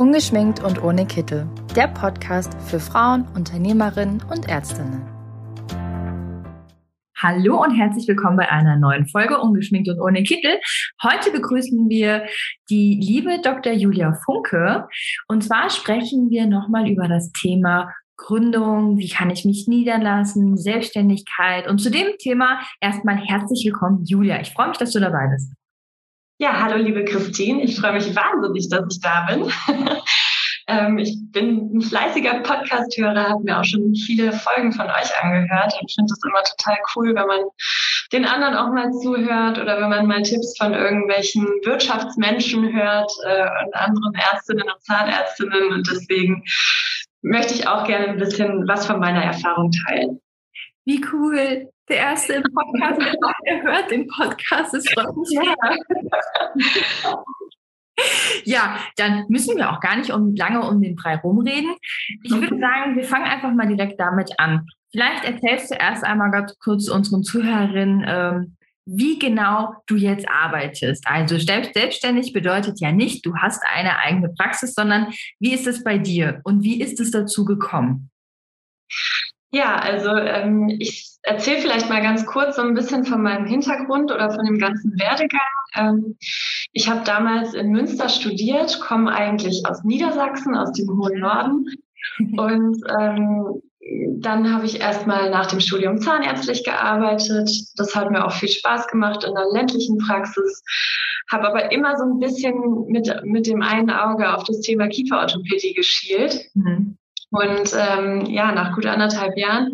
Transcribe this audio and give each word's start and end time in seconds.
Ungeschminkt 0.00 0.64
und 0.64 0.82
ohne 0.82 1.04
Kittel. 1.04 1.46
Der 1.76 1.86
Podcast 1.86 2.58
für 2.62 2.80
Frauen, 2.80 3.28
Unternehmerinnen 3.34 4.22
und 4.30 4.48
Ärztinnen. 4.48 5.02
Hallo 7.18 7.62
und 7.62 7.76
herzlich 7.76 8.08
willkommen 8.08 8.38
bei 8.38 8.48
einer 8.48 8.76
neuen 8.76 9.06
Folge 9.08 9.36
Ungeschminkt 9.36 9.90
und 9.90 10.00
ohne 10.00 10.22
Kittel. 10.22 10.58
Heute 11.02 11.30
begrüßen 11.30 11.90
wir 11.90 12.24
die 12.70 12.98
liebe 12.98 13.42
Dr. 13.42 13.74
Julia 13.74 14.14
Funke. 14.24 14.88
Und 15.28 15.44
zwar 15.44 15.68
sprechen 15.68 16.30
wir 16.30 16.46
nochmal 16.46 16.88
über 16.88 17.06
das 17.06 17.30
Thema 17.32 17.92
Gründung, 18.16 18.96
wie 18.96 19.10
kann 19.10 19.28
ich 19.28 19.44
mich 19.44 19.68
niederlassen, 19.68 20.56
Selbstständigkeit. 20.56 21.68
Und 21.68 21.76
zu 21.76 21.90
dem 21.90 22.06
Thema 22.18 22.62
erstmal 22.80 23.18
herzlich 23.18 23.66
willkommen, 23.66 24.06
Julia. 24.06 24.40
Ich 24.40 24.54
freue 24.54 24.68
mich, 24.68 24.78
dass 24.78 24.92
du 24.92 24.98
dabei 24.98 25.28
bist. 25.30 25.52
Ja, 26.42 26.58
hallo 26.58 26.82
liebe 26.82 27.04
Christine. 27.04 27.62
Ich 27.62 27.78
freue 27.78 27.92
mich 27.92 28.16
wahnsinnig, 28.16 28.70
dass 28.70 28.86
ich 28.90 28.98
da 29.02 29.26
bin. 29.28 29.52
ähm, 30.68 30.96
ich 30.96 31.18
bin 31.32 31.76
ein 31.76 31.82
fleißiger 31.82 32.40
Podcast-Hörer, 32.40 33.28
habe 33.28 33.44
mir 33.44 33.60
auch 33.60 33.64
schon 33.64 33.94
viele 33.94 34.32
Folgen 34.32 34.72
von 34.72 34.86
euch 34.86 35.22
angehört 35.22 35.74
und 35.78 35.92
finde 35.92 36.10
es 36.10 36.24
immer 36.24 36.42
total 36.42 36.78
cool, 36.96 37.14
wenn 37.14 37.26
man 37.26 37.40
den 38.14 38.24
anderen 38.24 38.54
auch 38.54 38.72
mal 38.72 38.90
zuhört 38.90 39.58
oder 39.58 39.82
wenn 39.82 39.90
man 39.90 40.06
mal 40.06 40.22
Tipps 40.22 40.56
von 40.56 40.72
irgendwelchen 40.72 41.44
Wirtschaftsmenschen 41.62 42.72
hört 42.72 43.12
äh, 43.26 43.42
und 43.62 43.74
anderen 43.74 44.14
Ärztinnen 44.14 44.64
und 44.64 44.82
Zahnärztinnen. 44.82 45.70
Und 45.72 45.90
deswegen 45.90 46.42
möchte 47.20 47.52
ich 47.52 47.68
auch 47.68 47.84
gerne 47.84 48.08
ein 48.08 48.18
bisschen 48.18 48.66
was 48.66 48.86
von 48.86 48.98
meiner 48.98 49.22
Erfahrung 49.22 49.70
teilen. 49.86 50.22
Wie 50.90 51.00
cool 51.12 51.70
der 51.88 51.96
erste 51.96 52.32
im 52.32 52.42
Podcast, 52.42 53.00
der 53.46 53.62
hört 53.62 53.92
den 53.92 54.08
Podcast. 54.08 54.74
Das 54.74 54.84
freut 54.88 55.16
mich 55.16 55.30
ja. 55.30 55.54
Ja, 58.44 58.78
dann 58.96 59.26
müssen 59.28 59.56
wir 59.56 59.70
auch 59.70 59.78
gar 59.78 59.96
nicht 59.96 60.10
um, 60.10 60.34
lange 60.34 60.68
um 60.68 60.82
den 60.82 60.96
Brei 60.96 61.14
rumreden. 61.16 61.76
Ich 62.24 62.32
würde 62.32 62.58
sagen, 62.58 62.96
wir 62.96 63.04
fangen 63.04 63.26
einfach 63.26 63.52
mal 63.52 63.68
direkt 63.68 64.00
damit 64.00 64.32
an. 64.38 64.66
Vielleicht 64.90 65.24
erzählst 65.24 65.70
du 65.70 65.76
erst 65.76 66.02
einmal 66.02 66.32
ganz 66.32 66.58
kurz 66.58 66.88
unseren 66.88 67.22
Zuhörerinnen, 67.22 68.04
ähm, 68.08 68.56
wie 68.84 69.20
genau 69.20 69.74
du 69.86 69.94
jetzt 69.94 70.28
arbeitest. 70.28 71.06
Also 71.06 71.38
selbstständig 71.38 72.32
bedeutet 72.32 72.80
ja 72.80 72.90
nicht, 72.90 73.24
du 73.24 73.36
hast 73.36 73.62
eine 73.64 73.98
eigene 73.98 74.30
Praxis, 74.30 74.74
sondern 74.74 75.12
wie 75.38 75.54
ist 75.54 75.68
es 75.68 75.84
bei 75.84 75.98
dir 75.98 76.40
und 76.42 76.64
wie 76.64 76.80
ist 76.80 76.98
es 76.98 77.12
dazu 77.12 77.44
gekommen? 77.44 78.10
Ja, 79.52 79.76
also 79.76 80.10
ähm, 80.10 80.76
ich 80.78 81.18
erzähle 81.22 81.58
vielleicht 81.58 81.88
mal 81.88 82.02
ganz 82.02 82.24
kurz 82.24 82.56
so 82.56 82.62
ein 82.62 82.74
bisschen 82.74 83.04
von 83.04 83.22
meinem 83.22 83.46
Hintergrund 83.46 84.12
oder 84.12 84.30
von 84.30 84.44
dem 84.44 84.58
ganzen 84.58 84.98
Werdegang. 84.98 85.40
Ähm, 85.74 86.16
ich 86.72 86.88
habe 86.88 87.02
damals 87.04 87.54
in 87.54 87.70
Münster 87.70 88.08
studiert, 88.08 88.80
komme 88.80 89.12
eigentlich 89.12 89.62
aus 89.66 89.82
Niedersachsen, 89.82 90.54
aus 90.54 90.72
dem 90.72 90.88
hohen 90.88 91.18
Norden. 91.18 91.66
Und 92.36 92.80
ähm, 93.00 93.62
dann 94.20 94.52
habe 94.52 94.66
ich 94.66 94.80
erstmal 94.80 95.30
nach 95.30 95.46
dem 95.46 95.60
Studium 95.60 96.00
zahnärztlich 96.00 96.64
gearbeitet. 96.64 97.50
Das 97.76 97.96
hat 97.96 98.10
mir 98.10 98.24
auch 98.24 98.32
viel 98.32 98.48
Spaß 98.48 98.86
gemacht 98.88 99.24
in 99.24 99.34
der 99.34 99.46
ländlichen 99.52 99.98
Praxis. 99.98 100.62
Habe 101.30 101.48
aber 101.48 101.72
immer 101.72 101.96
so 101.96 102.04
ein 102.04 102.18
bisschen 102.18 102.86
mit, 102.88 103.12
mit 103.24 103.46
dem 103.46 103.62
einen 103.62 103.90
Auge 103.90 104.34
auf 104.34 104.44
das 104.44 104.60
Thema 104.60 104.88
Kieferorthopädie 104.88 105.74
geschielt. 105.74 106.40
Mhm. 106.54 106.98
Und 107.30 107.74
ähm, 107.76 108.26
ja, 108.26 108.52
nach 108.52 108.74
gut 108.74 108.86
anderthalb 108.86 109.36
Jahren 109.36 109.70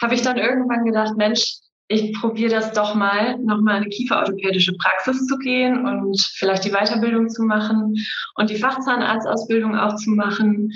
habe 0.00 0.14
ich 0.14 0.22
dann 0.22 0.36
irgendwann 0.36 0.84
gedacht, 0.84 1.16
Mensch, 1.16 1.56
ich 1.88 2.12
probiere 2.20 2.52
das 2.52 2.72
doch 2.72 2.94
mal, 2.94 3.36
nochmal 3.38 3.78
in 3.78 3.82
eine 3.82 3.90
kieferorthopädische 3.90 4.74
Praxis 4.74 5.26
zu 5.26 5.36
gehen 5.38 5.84
und 5.84 6.20
vielleicht 6.36 6.64
die 6.64 6.70
Weiterbildung 6.70 7.28
zu 7.28 7.42
machen 7.42 7.96
und 8.36 8.48
die 8.48 8.58
Fachzahnarztausbildung 8.58 9.76
auch 9.76 9.96
zu 9.96 10.10
machen. 10.10 10.72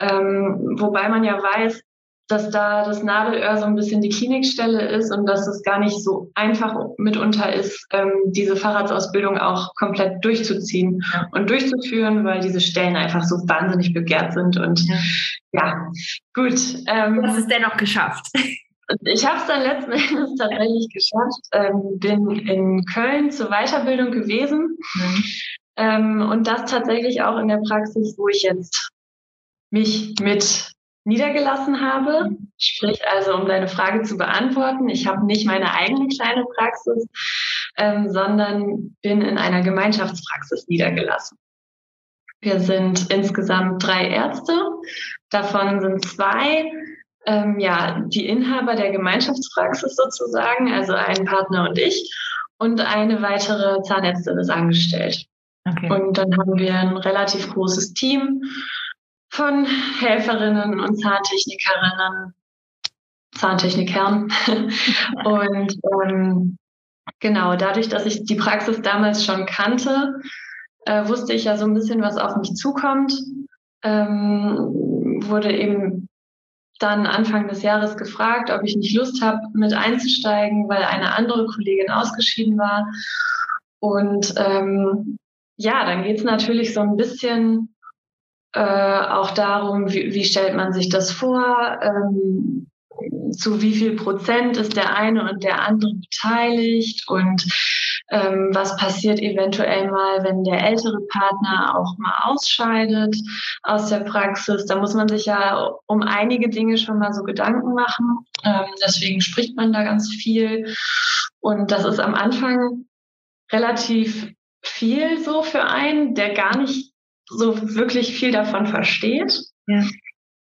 Ähm, 0.00 0.74
wobei 0.78 1.08
man 1.10 1.22
ja 1.22 1.36
weiß, 1.42 1.82
dass 2.28 2.50
da 2.50 2.84
das 2.84 3.02
Nadelöhr 3.02 3.56
so 3.58 3.64
ein 3.64 3.74
bisschen 3.74 4.00
die 4.00 4.08
Klinikstelle 4.08 4.88
ist 4.88 5.12
und 5.12 5.26
dass 5.26 5.46
es 5.46 5.62
gar 5.62 5.78
nicht 5.78 6.02
so 6.02 6.30
einfach 6.34 6.74
mitunter 6.96 7.52
ist, 7.52 7.86
ähm, 7.92 8.12
diese 8.26 8.56
Fahrradsausbildung 8.56 9.36
auch 9.38 9.74
komplett 9.74 10.24
durchzuziehen 10.24 11.02
ja. 11.12 11.28
und 11.32 11.50
durchzuführen, 11.50 12.24
weil 12.24 12.40
diese 12.40 12.60
Stellen 12.60 12.96
einfach 12.96 13.24
so 13.24 13.36
wahnsinnig 13.46 13.92
begehrt 13.92 14.32
sind. 14.32 14.56
Und 14.56 14.86
ja, 14.88 14.96
ja 15.52 15.88
gut. 16.32 16.58
Ähm, 16.86 17.16
du 17.16 17.28
hast 17.28 17.38
es 17.38 17.46
dennoch 17.46 17.76
geschafft. 17.76 18.26
Ich 19.02 19.26
habe 19.26 19.38
es 19.38 19.46
dann 19.46 19.62
letzten 19.62 19.92
Endes 19.92 20.34
tatsächlich 20.38 20.88
geschafft. 20.92 21.42
Ähm, 21.52 21.98
bin 21.98 22.30
in 22.48 22.84
Köln 22.86 23.30
zur 23.30 23.48
Weiterbildung 23.50 24.12
gewesen 24.12 24.78
mhm. 24.94 25.24
ähm, 25.76 26.20
und 26.30 26.46
das 26.46 26.70
tatsächlich 26.70 27.22
auch 27.22 27.38
in 27.38 27.48
der 27.48 27.60
Praxis, 27.66 28.14
wo 28.16 28.28
ich 28.28 28.42
jetzt 28.42 28.90
mich 29.70 30.14
mit 30.20 30.73
niedergelassen 31.04 31.80
habe. 31.80 32.30
Sprich 32.58 33.00
also, 33.14 33.34
um 33.34 33.46
deine 33.46 33.68
Frage 33.68 34.02
zu 34.02 34.16
beantworten, 34.16 34.88
ich 34.88 35.06
habe 35.06 35.24
nicht 35.26 35.46
meine 35.46 35.72
eigene 35.74 36.08
kleine 36.08 36.44
Praxis, 36.56 37.06
ähm, 37.76 38.10
sondern 38.10 38.96
bin 39.02 39.20
in 39.22 39.38
einer 39.38 39.62
Gemeinschaftspraxis 39.62 40.66
niedergelassen. 40.68 41.38
Wir 42.40 42.60
sind 42.60 43.10
insgesamt 43.10 43.82
drei 43.82 44.08
Ärzte. 44.08 44.52
Davon 45.30 45.80
sind 45.80 46.04
zwei 46.04 46.70
ähm, 47.26 47.58
ja, 47.58 48.00
die 48.06 48.26
Inhaber 48.26 48.74
der 48.74 48.90
Gemeinschaftspraxis 48.90 49.96
sozusagen, 49.96 50.72
also 50.72 50.92
ein 50.92 51.24
Partner 51.24 51.68
und 51.68 51.78
ich. 51.78 52.12
Und 52.58 52.80
eine 52.80 53.20
weitere 53.22 53.82
Zahnärztin 53.82 54.38
ist 54.38 54.50
angestellt. 54.50 55.26
Okay. 55.66 55.90
Und 55.90 56.18
dann 56.18 56.36
haben 56.36 56.58
wir 56.58 56.74
ein 56.74 56.96
relativ 56.96 57.52
großes 57.52 57.94
Team 57.94 58.42
von 59.34 59.66
Helferinnen 59.98 60.78
und 60.78 60.96
Zahntechnikerinnen, 61.00 62.34
Zahntechnikern. 63.32 64.32
und 65.24 65.76
ähm, 65.92 66.56
genau, 67.18 67.56
dadurch, 67.56 67.88
dass 67.88 68.06
ich 68.06 68.24
die 68.24 68.36
Praxis 68.36 68.80
damals 68.80 69.24
schon 69.24 69.44
kannte, 69.46 70.20
äh, 70.86 71.08
wusste 71.08 71.32
ich 71.32 71.44
ja 71.44 71.56
so 71.56 71.64
ein 71.64 71.74
bisschen, 71.74 72.00
was 72.00 72.16
auf 72.16 72.36
mich 72.36 72.54
zukommt. 72.54 73.12
Ähm, 73.82 75.20
wurde 75.24 75.52
eben 75.52 76.08
dann 76.78 77.04
Anfang 77.04 77.48
des 77.48 77.62
Jahres 77.62 77.96
gefragt, 77.96 78.50
ob 78.50 78.62
ich 78.62 78.76
nicht 78.76 78.96
Lust 78.96 79.20
habe, 79.20 79.40
mit 79.52 79.72
einzusteigen, 79.72 80.68
weil 80.68 80.84
eine 80.84 81.16
andere 81.16 81.46
Kollegin 81.46 81.90
ausgeschieden 81.90 82.56
war. 82.56 82.86
Und 83.80 84.32
ähm, 84.36 85.18
ja, 85.56 85.84
dann 85.84 86.04
geht 86.04 86.18
es 86.18 86.24
natürlich 86.24 86.72
so 86.72 86.82
ein 86.82 86.96
bisschen 86.96 87.73
äh, 88.54 88.60
auch 88.60 89.32
darum, 89.32 89.92
wie, 89.92 90.14
wie, 90.14 90.24
stellt 90.24 90.54
man 90.54 90.72
sich 90.72 90.88
das 90.88 91.10
vor, 91.10 91.78
ähm, 91.82 92.68
zu 93.32 93.60
wie 93.60 93.74
viel 93.74 93.96
Prozent 93.96 94.56
ist 94.56 94.76
der 94.76 94.96
eine 94.96 95.28
und 95.28 95.42
der 95.42 95.62
andere 95.62 95.92
beteiligt 95.94 97.08
und 97.08 97.44
ähm, 98.10 98.50
was 98.52 98.76
passiert 98.76 99.18
eventuell 99.18 99.90
mal, 99.90 100.22
wenn 100.22 100.44
der 100.44 100.64
ältere 100.64 101.00
Partner 101.10 101.76
auch 101.76 101.98
mal 101.98 102.14
ausscheidet 102.22 103.16
aus 103.62 103.88
der 103.88 104.00
Praxis. 104.00 104.66
Da 104.66 104.76
muss 104.76 104.94
man 104.94 105.08
sich 105.08 105.26
ja 105.26 105.70
um 105.86 106.02
einige 106.02 106.48
Dinge 106.48 106.78
schon 106.78 106.98
mal 106.98 107.12
so 107.12 107.22
Gedanken 107.24 107.74
machen. 107.74 108.26
Ähm, 108.44 108.66
deswegen 108.86 109.20
spricht 109.20 109.56
man 109.56 109.72
da 109.72 109.82
ganz 109.82 110.10
viel. 110.10 110.74
Und 111.40 111.72
das 111.72 111.84
ist 111.84 111.98
am 111.98 112.14
Anfang 112.14 112.84
relativ 113.50 114.32
viel 114.62 115.18
so 115.18 115.42
für 115.42 115.64
einen, 115.64 116.14
der 116.14 116.34
gar 116.34 116.56
nicht 116.56 116.93
so 117.26 117.74
wirklich 117.74 118.16
viel 118.16 118.32
davon 118.32 118.66
versteht. 118.66 119.40
Ja. 119.66 119.84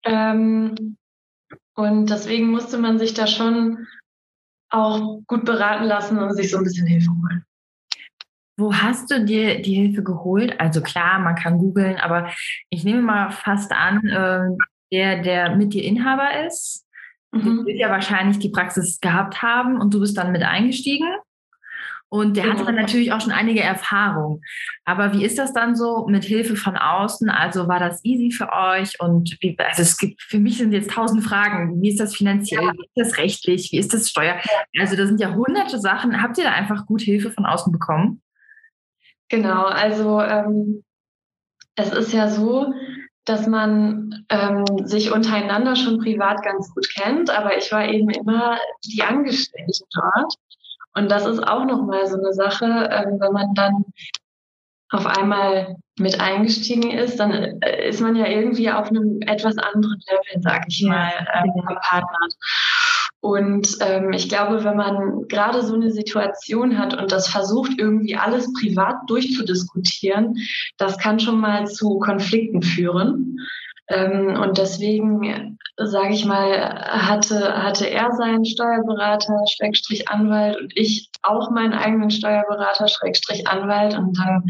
Ähm, 0.04 0.96
und 1.74 2.10
deswegen 2.10 2.50
musste 2.50 2.78
man 2.78 2.98
sich 2.98 3.14
da 3.14 3.26
schon 3.26 3.86
auch 4.70 5.20
gut 5.26 5.44
beraten 5.44 5.84
lassen 5.84 6.18
und 6.18 6.34
sich 6.34 6.50
so 6.50 6.58
ein 6.58 6.64
bisschen 6.64 6.86
Hilfe 6.86 7.10
holen. 7.10 7.44
Wo 8.56 8.72
hast 8.72 9.10
du 9.10 9.24
dir 9.24 9.60
die 9.62 9.74
Hilfe 9.74 10.02
geholt? 10.02 10.60
Also 10.60 10.80
klar, 10.80 11.18
man 11.18 11.34
kann 11.34 11.58
googeln, 11.58 11.96
aber 11.96 12.30
ich 12.70 12.84
nehme 12.84 13.02
mal 13.02 13.30
fast 13.30 13.72
an, 13.72 14.06
äh, 14.06 14.56
der, 14.92 15.22
der 15.22 15.56
mit 15.56 15.74
dir 15.74 15.82
Inhaber 15.82 16.47
ist, 16.47 16.86
mhm. 17.32 17.66
wird 17.66 17.78
ja 17.78 17.91
wahrscheinlich 17.91 18.38
die 18.38 18.50
Praxis 18.50 19.00
gehabt 19.00 19.42
haben 19.42 19.80
und 19.80 19.92
du 19.92 20.00
bist 20.00 20.16
dann 20.16 20.30
mit 20.30 20.42
eingestiegen. 20.42 21.09
Und 22.15 22.37
der 22.37 22.45
genau. 22.45 22.55
hatte 22.55 22.66
dann 22.66 22.77
natürlich 22.77 23.11
auch 23.11 23.21
schon 23.21 23.33
einige 23.33 23.61
Erfahrungen. 23.61 24.41
Aber 24.84 25.13
wie 25.13 25.25
ist 25.25 25.37
das 25.37 25.53
dann 25.53 25.75
so 25.75 26.07
mit 26.07 26.22
Hilfe 26.22 26.55
von 26.55 26.77
außen? 26.77 27.28
Also 27.28 27.66
war 27.66 27.81
das 27.81 28.05
easy 28.05 28.31
für 28.31 28.53
euch? 28.53 29.01
Und 29.01 29.37
wie, 29.41 29.59
also 29.59 29.83
es 29.83 29.97
gibt, 29.97 30.22
für 30.22 30.39
mich 30.39 30.59
sind 30.59 30.71
jetzt 30.71 30.93
tausend 30.93 31.25
Fragen. 31.25 31.83
Wie 31.83 31.89
ist 31.89 31.99
das 31.99 32.15
finanziell? 32.15 32.63
Ja. 32.63 32.72
Wie 32.72 32.84
ist 32.84 33.11
das 33.11 33.19
rechtlich? 33.19 33.72
Wie 33.72 33.78
ist 33.78 33.93
das 33.93 34.09
Steuer? 34.09 34.37
Also 34.78 34.95
das 34.95 35.09
sind 35.09 35.21
ja 35.21 35.34
hunderte 35.34 35.81
Sachen. 35.81 36.22
Habt 36.22 36.39
ihr 36.39 36.45
da 36.45 36.53
einfach 36.53 36.87
gut 36.87 37.01
Hilfe 37.01 37.33
von 37.33 37.47
außen 37.47 37.72
bekommen? 37.72 38.22
Genau, 39.28 39.65
also 39.65 40.21
ähm, 40.21 40.84
es 41.75 41.91
ist 41.91 42.13
ja 42.13 42.28
so, 42.28 42.72
dass 43.25 43.49
man 43.49 44.25
ähm, 44.28 44.65
sich 44.84 45.11
untereinander 45.11 45.75
schon 45.75 45.99
privat 45.99 46.45
ganz 46.45 46.72
gut 46.75 46.89
kennt, 46.95 47.28
aber 47.31 47.59
ich 47.59 47.72
war 47.72 47.89
eben 47.89 48.09
immer 48.11 48.59
die 48.84 49.03
Angestellte 49.03 49.83
dort. 49.93 50.34
Und 50.94 51.10
das 51.10 51.26
ist 51.26 51.46
auch 51.46 51.64
nochmal 51.64 52.06
so 52.06 52.16
eine 52.16 52.32
Sache, 52.32 52.64
ähm, 52.64 53.18
wenn 53.20 53.32
man 53.32 53.54
dann 53.54 53.84
auf 54.91 55.06
einmal 55.06 55.76
mit 55.98 56.20
eingestiegen 56.20 56.91
ist, 56.91 57.18
dann 57.18 57.32
äh, 57.32 57.88
ist 57.88 58.00
man 58.00 58.16
ja 58.16 58.26
irgendwie 58.26 58.70
auf 58.70 58.88
einem 58.88 59.20
etwas 59.22 59.58
anderen 59.58 60.00
Level, 60.08 60.42
sag 60.42 60.64
ich 60.68 60.82
mal, 60.86 61.10
ähm, 61.34 61.52
verpartnert. 61.66 62.34
Und 63.20 63.78
ähm, 63.80 64.12
ich 64.12 64.28
glaube, 64.28 64.64
wenn 64.64 64.76
man 64.76 65.26
gerade 65.28 65.62
so 65.62 65.74
eine 65.74 65.91
Situation 65.91 66.78
hat 66.78 66.92
und 66.94 67.10
das 67.10 67.26
versucht, 67.26 67.72
irgendwie 67.78 68.16
alles 68.16 68.52
privat 68.52 68.96
durchzudiskutieren, 69.08 70.36
das 70.76 70.98
kann 70.98 71.18
schon 71.18 71.41
mal 71.41 71.66
zu 71.66 71.98
Konflikten 71.98 72.62
führen. 72.62 73.38
Ähm, 73.89 74.41
und 74.41 74.59
deswegen, 74.59 75.59
sage 75.77 76.15
ich 76.15 76.25
mal, 76.25 76.59
hatte, 76.59 77.63
hatte 77.63 77.89
er 77.91 78.13
seinen 78.13 78.45
Steuerberater, 78.45 79.45
Schrägstrich 79.47 80.09
Anwalt 80.09 80.60
und 80.60 80.72
ich 80.75 81.10
auch 81.22 81.51
meinen 81.51 81.75
eigenen 81.75 82.10
Steuerberater, 82.10 82.89
Schrägstrich 82.89 83.47
Anwalt. 83.47 83.97
Und 83.97 84.19
dann 84.19 84.45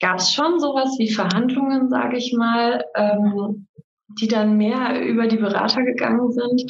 gab 0.00 0.18
es 0.18 0.32
schon 0.32 0.58
sowas 0.58 0.96
wie 0.98 1.12
Verhandlungen, 1.12 1.88
sage 1.88 2.16
ich 2.16 2.32
mal, 2.32 2.84
ähm, 2.94 3.66
die 4.20 4.28
dann 4.28 4.56
mehr 4.56 5.00
über 5.00 5.26
die 5.26 5.36
Berater 5.36 5.82
gegangen 5.82 6.32
sind, 6.32 6.62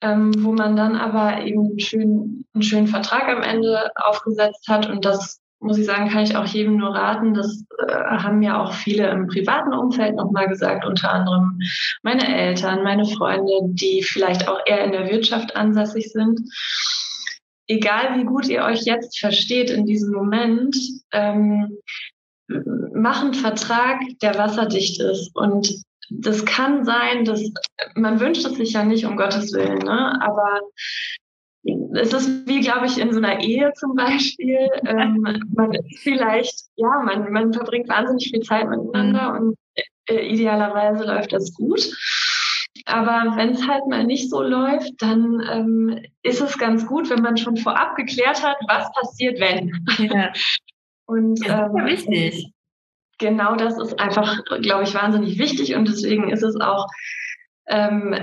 ähm, 0.00 0.32
wo 0.44 0.52
man 0.52 0.76
dann 0.76 0.96
aber 0.96 1.44
eben 1.44 1.66
einen 1.66 1.80
schönen, 1.80 2.46
einen 2.52 2.62
schönen 2.62 2.88
Vertrag 2.88 3.28
am 3.28 3.42
Ende 3.42 3.90
aufgesetzt 3.96 4.68
hat 4.68 4.88
und 4.88 5.04
das 5.04 5.40
muss 5.64 5.78
ich 5.78 5.86
sagen, 5.86 6.08
kann 6.08 6.22
ich 6.22 6.36
auch 6.36 6.46
jedem 6.46 6.76
nur 6.76 6.94
raten. 6.94 7.34
Das 7.34 7.64
äh, 7.88 7.92
haben 7.92 8.42
ja 8.42 8.62
auch 8.62 8.72
viele 8.72 9.08
im 9.08 9.26
privaten 9.26 9.74
Umfeld 9.74 10.14
nochmal 10.14 10.48
gesagt, 10.48 10.84
unter 10.84 11.12
anderem 11.12 11.58
meine 12.02 12.36
Eltern, 12.36 12.84
meine 12.84 13.06
Freunde, 13.06 13.52
die 13.64 14.02
vielleicht 14.02 14.48
auch 14.48 14.60
eher 14.66 14.84
in 14.84 14.92
der 14.92 15.10
Wirtschaft 15.10 15.56
ansässig 15.56 16.12
sind. 16.12 16.40
Egal 17.66 18.18
wie 18.18 18.24
gut 18.24 18.46
ihr 18.46 18.62
euch 18.64 18.82
jetzt 18.82 19.18
versteht 19.18 19.70
in 19.70 19.86
diesem 19.86 20.12
Moment, 20.12 20.76
ähm, 21.12 21.78
mach 22.94 23.22
einen 23.22 23.34
Vertrag, 23.34 24.00
der 24.22 24.36
wasserdicht 24.36 25.00
ist. 25.00 25.34
Und 25.34 25.82
das 26.10 26.44
kann 26.44 26.84
sein, 26.84 27.24
dass 27.24 27.42
man 27.94 28.20
wünscht 28.20 28.44
es 28.44 28.56
sich 28.56 28.72
ja 28.72 28.84
nicht, 28.84 29.06
um 29.06 29.16
Gottes 29.16 29.52
Willen, 29.54 29.78
ne? 29.78 30.20
aber 30.20 30.60
es 31.94 32.12
ist 32.12 32.46
wie, 32.46 32.60
glaube 32.60 32.86
ich, 32.86 32.98
in 32.98 33.12
so 33.12 33.18
einer 33.18 33.40
Ehe 33.40 33.72
zum 33.74 33.94
Beispiel. 33.94 34.68
Ähm, 34.86 35.44
man 35.54 35.72
ist 35.72 36.00
vielleicht, 36.02 36.54
ja, 36.76 37.00
man, 37.04 37.32
man 37.32 37.52
verbringt 37.52 37.88
wahnsinnig 37.88 38.30
viel 38.30 38.40
Zeit 38.40 38.68
miteinander 38.68 39.32
mhm. 39.32 39.48
und 39.48 39.58
äh, 40.06 40.26
idealerweise 40.26 41.04
läuft 41.04 41.32
das 41.32 41.54
gut. 41.54 41.90
Aber 42.86 43.36
wenn 43.36 43.50
es 43.50 43.66
halt 43.66 43.86
mal 43.86 44.04
nicht 44.04 44.28
so 44.28 44.42
läuft, 44.42 44.92
dann 44.98 45.40
ähm, 45.50 46.04
ist 46.22 46.42
es 46.42 46.58
ganz 46.58 46.86
gut, 46.86 47.08
wenn 47.08 47.22
man 47.22 47.36
schon 47.36 47.56
vorab 47.56 47.96
geklärt 47.96 48.42
hat, 48.42 48.56
was 48.68 48.92
passiert, 48.92 49.40
wenn. 49.40 49.86
Ja. 49.98 50.32
und 51.06 51.44
ja, 51.46 51.66
ähm, 51.66 51.86
wichtig. 51.86 52.50
Genau 53.18 53.54
das 53.54 53.78
ist 53.78 53.98
einfach, 54.00 54.44
glaube 54.60 54.82
ich, 54.82 54.92
wahnsinnig 54.92 55.38
wichtig 55.38 55.76
und 55.76 55.88
deswegen 55.88 56.30
ist 56.30 56.42
es 56.42 56.60
auch 56.60 56.88
ähm, 57.68 58.14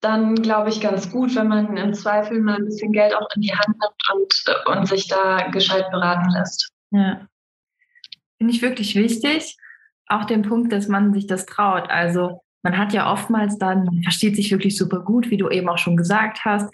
dann 0.00 0.34
glaube 0.36 0.70
ich 0.70 0.80
ganz 0.80 1.10
gut, 1.10 1.34
wenn 1.34 1.48
man 1.48 1.76
im 1.76 1.94
Zweifel 1.94 2.40
mal 2.40 2.56
ein 2.56 2.66
bisschen 2.66 2.92
Geld 2.92 3.14
auch 3.14 3.28
in 3.34 3.42
die 3.42 3.54
Hand 3.54 3.68
nimmt 3.68 4.44
und, 4.66 4.76
und 4.76 4.88
sich 4.88 5.08
da 5.08 5.48
gescheit 5.48 5.90
beraten 5.90 6.30
lässt. 6.30 6.70
Ja. 6.90 7.26
Finde 8.38 8.52
ich 8.52 8.62
wirklich 8.62 8.94
wichtig. 8.94 9.56
Auch 10.08 10.24
den 10.24 10.42
Punkt, 10.42 10.72
dass 10.72 10.88
man 10.88 11.12
sich 11.12 11.26
das 11.26 11.46
traut. 11.46 11.90
Also 11.90 12.42
man 12.66 12.78
hat 12.78 12.92
ja 12.92 13.12
oftmals 13.12 13.58
dann, 13.58 13.84
man 13.84 14.02
versteht 14.02 14.34
sich 14.34 14.50
wirklich 14.50 14.76
super 14.76 14.98
gut, 14.98 15.30
wie 15.30 15.36
du 15.36 15.48
eben 15.48 15.68
auch 15.68 15.78
schon 15.78 15.96
gesagt 15.96 16.44
hast. 16.44 16.68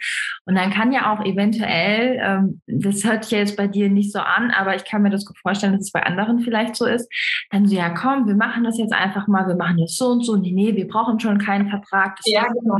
Und 0.47 0.55
dann 0.55 0.71
kann 0.71 0.91
ja 0.91 1.13
auch 1.13 1.23
eventuell, 1.23 2.19
ähm, 2.19 2.63
das 2.67 3.05
hört 3.05 3.25
sich 3.25 3.33
ja 3.33 3.39
jetzt 3.41 3.59
bei 3.59 3.69
dir 3.69 3.91
nicht 3.91 4.11
so 4.11 4.21
an, 4.21 4.51
aber 4.53 4.75
ich 4.75 4.87
kann 4.87 5.03
mir 5.03 5.11
das 5.11 5.27
gut 5.27 5.37
vorstellen, 5.39 5.75
dass 5.75 5.83
es 5.83 5.93
bei 5.93 6.03
anderen 6.03 6.41
vielleicht 6.41 6.77
so 6.77 6.87
ist, 6.87 7.13
dann 7.51 7.67
so, 7.67 7.77
ja 7.77 7.91
komm, 7.91 8.27
wir 8.27 8.35
machen 8.35 8.65
das 8.65 8.79
jetzt 8.79 8.95
einfach 8.95 9.29
mal, 9.29 9.47
wir 9.47 9.55
machen 9.55 9.77
das 9.77 9.97
so 9.97 10.07
und 10.07 10.25
so. 10.25 10.35
Nee, 10.37 10.53
nee, 10.53 10.75
wir 10.75 10.89
brauchen 10.89 11.21
schon 11.21 11.37
keinen 11.37 11.69
Vertrag. 11.69 12.17
Das 12.17 12.33
ja, 12.33 12.47
genau. 12.47 12.79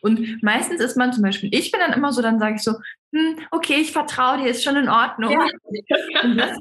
Und 0.00 0.42
meistens 0.42 0.80
ist 0.80 0.96
man 0.96 1.12
zum 1.12 1.22
Beispiel, 1.22 1.50
ich 1.52 1.70
bin 1.70 1.80
dann 1.80 1.92
immer 1.92 2.10
so, 2.10 2.22
dann 2.22 2.38
sage 2.38 2.54
ich 2.54 2.62
so, 2.62 2.72
hm, 3.14 3.36
okay, 3.50 3.76
ich 3.82 3.92
vertraue 3.92 4.38
dir, 4.38 4.48
ist 4.48 4.64
schon 4.64 4.76
in 4.76 4.88
Ordnung. 4.88 5.32
Ja. 5.32 5.46
Und 6.22 6.38
das 6.38 6.56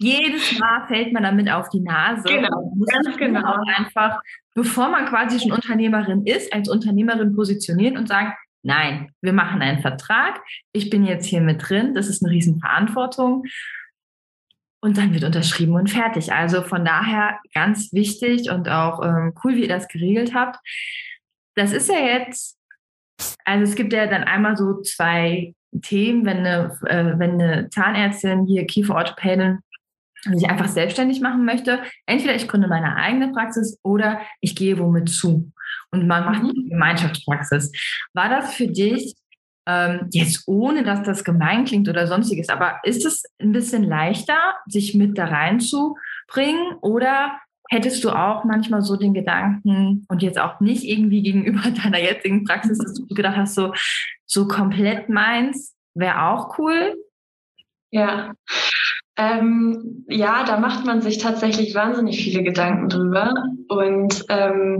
jedes 0.00 0.58
Mal 0.58 0.86
fällt 0.88 1.12
man 1.12 1.22
damit 1.22 1.50
auf 1.50 1.68
die 1.68 1.80
Nase. 1.80 2.26
Genau, 2.26 2.72
ganz 2.86 3.16
genau. 3.18 3.56
Einfach, 3.76 4.18
bevor 4.54 4.88
man 4.88 5.06
quasi 5.06 5.38
schon 5.38 5.52
Unternehmerin 5.52 6.24
ist, 6.24 6.52
als 6.54 6.70
Unternehmerin 6.70 7.36
positionieren 7.36 7.98
und 7.98 8.08
sagen, 8.08 8.32
nein, 8.62 9.12
wir 9.20 9.34
machen 9.34 9.60
einen 9.60 9.80
Vertrag, 9.80 10.40
ich 10.72 10.88
bin 10.88 11.04
jetzt 11.04 11.26
hier 11.26 11.42
mit 11.42 11.68
drin, 11.68 11.94
das 11.94 12.08
ist 12.08 12.24
eine 12.24 12.32
Riesenverantwortung. 12.32 13.44
Und 14.82 14.96
dann 14.96 15.12
wird 15.12 15.24
unterschrieben 15.24 15.74
und 15.74 15.90
fertig. 15.90 16.32
Also 16.32 16.62
von 16.62 16.86
daher 16.86 17.38
ganz 17.52 17.92
wichtig 17.92 18.50
und 18.50 18.70
auch 18.70 19.04
ähm, 19.04 19.34
cool, 19.44 19.54
wie 19.56 19.62
ihr 19.62 19.68
das 19.68 19.86
geregelt 19.88 20.34
habt. 20.34 20.56
Das 21.54 21.72
ist 21.72 21.90
ja 21.90 21.98
jetzt, 21.98 22.58
also 23.44 23.64
es 23.64 23.74
gibt 23.76 23.92
ja 23.92 24.06
dann 24.06 24.24
einmal 24.24 24.56
so 24.56 24.80
zwei 24.80 25.54
Themen, 25.82 26.24
wenn 26.24 26.38
eine, 26.38 26.78
äh, 26.86 27.18
wenn 27.18 27.32
eine 27.32 27.68
Zahnärztin 27.68 28.46
hier 28.46 28.66
Kieferorthopädin 28.66 29.58
sich 30.24 30.48
einfach 30.48 30.68
selbstständig 30.68 31.20
machen 31.20 31.44
möchte, 31.44 31.80
entweder 32.06 32.34
ich 32.34 32.48
gründe 32.48 32.68
meine 32.68 32.96
eigene 32.96 33.32
Praxis 33.32 33.78
oder 33.82 34.20
ich 34.40 34.54
gehe 34.54 34.78
womit 34.78 35.08
zu. 35.08 35.50
Und 35.90 36.06
man 36.06 36.24
macht 36.24 36.40
eine 36.40 36.52
Gemeinschaftspraxis. 36.52 37.72
War 38.12 38.28
das 38.28 38.54
für 38.54 38.68
dich 38.68 39.14
ähm, 39.66 40.08
jetzt 40.12 40.44
ohne, 40.46 40.82
dass 40.82 41.02
das 41.02 41.24
gemein 41.24 41.64
klingt 41.64 41.88
oder 41.88 42.06
sonstiges, 42.06 42.48
aber 42.48 42.80
ist 42.82 43.04
es 43.04 43.24
ein 43.40 43.52
bisschen 43.52 43.84
leichter, 43.84 44.38
sich 44.66 44.94
mit 44.94 45.16
da 45.18 45.26
reinzubringen? 45.26 46.74
Oder 46.80 47.38
hättest 47.68 48.02
du 48.04 48.10
auch 48.10 48.44
manchmal 48.44 48.82
so 48.82 48.96
den 48.96 49.14
Gedanken 49.14 50.04
und 50.08 50.22
jetzt 50.22 50.38
auch 50.38 50.60
nicht 50.60 50.84
irgendwie 50.84 51.22
gegenüber 51.22 51.70
deiner 51.82 52.00
jetzigen 52.00 52.44
Praxis, 52.44 52.78
dass 52.78 52.94
du 52.94 53.06
gedacht 53.06 53.36
hast, 53.36 53.54
so, 53.54 53.72
so 54.26 54.48
komplett 54.48 55.08
meins 55.08 55.76
wäre 55.94 56.26
auch 56.26 56.58
cool? 56.58 56.94
Ja, 57.92 58.34
ähm, 59.20 60.06
ja, 60.08 60.44
da 60.44 60.58
macht 60.58 60.86
man 60.86 61.02
sich 61.02 61.18
tatsächlich 61.18 61.74
wahnsinnig 61.74 62.22
viele 62.22 62.42
Gedanken 62.42 62.88
drüber. 62.88 63.34
Und 63.68 64.24
ähm, 64.28 64.78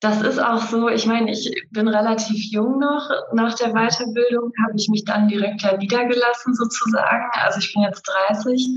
das 0.00 0.20
ist 0.22 0.38
auch 0.38 0.62
so, 0.62 0.88
ich 0.88 1.06
meine, 1.06 1.30
ich 1.32 1.50
bin 1.70 1.88
relativ 1.88 2.52
jung 2.52 2.78
noch. 2.78 3.08
Nach 3.32 3.54
der 3.54 3.72
Weiterbildung 3.72 4.52
habe 4.62 4.74
ich 4.76 4.88
mich 4.88 5.04
dann 5.04 5.28
direkt 5.28 5.62
ja 5.62 5.76
niedergelassen 5.76 6.54
sozusagen. 6.54 7.30
Also 7.32 7.60
ich 7.60 7.72
bin 7.72 7.82
jetzt 7.82 8.02
30. 8.28 8.68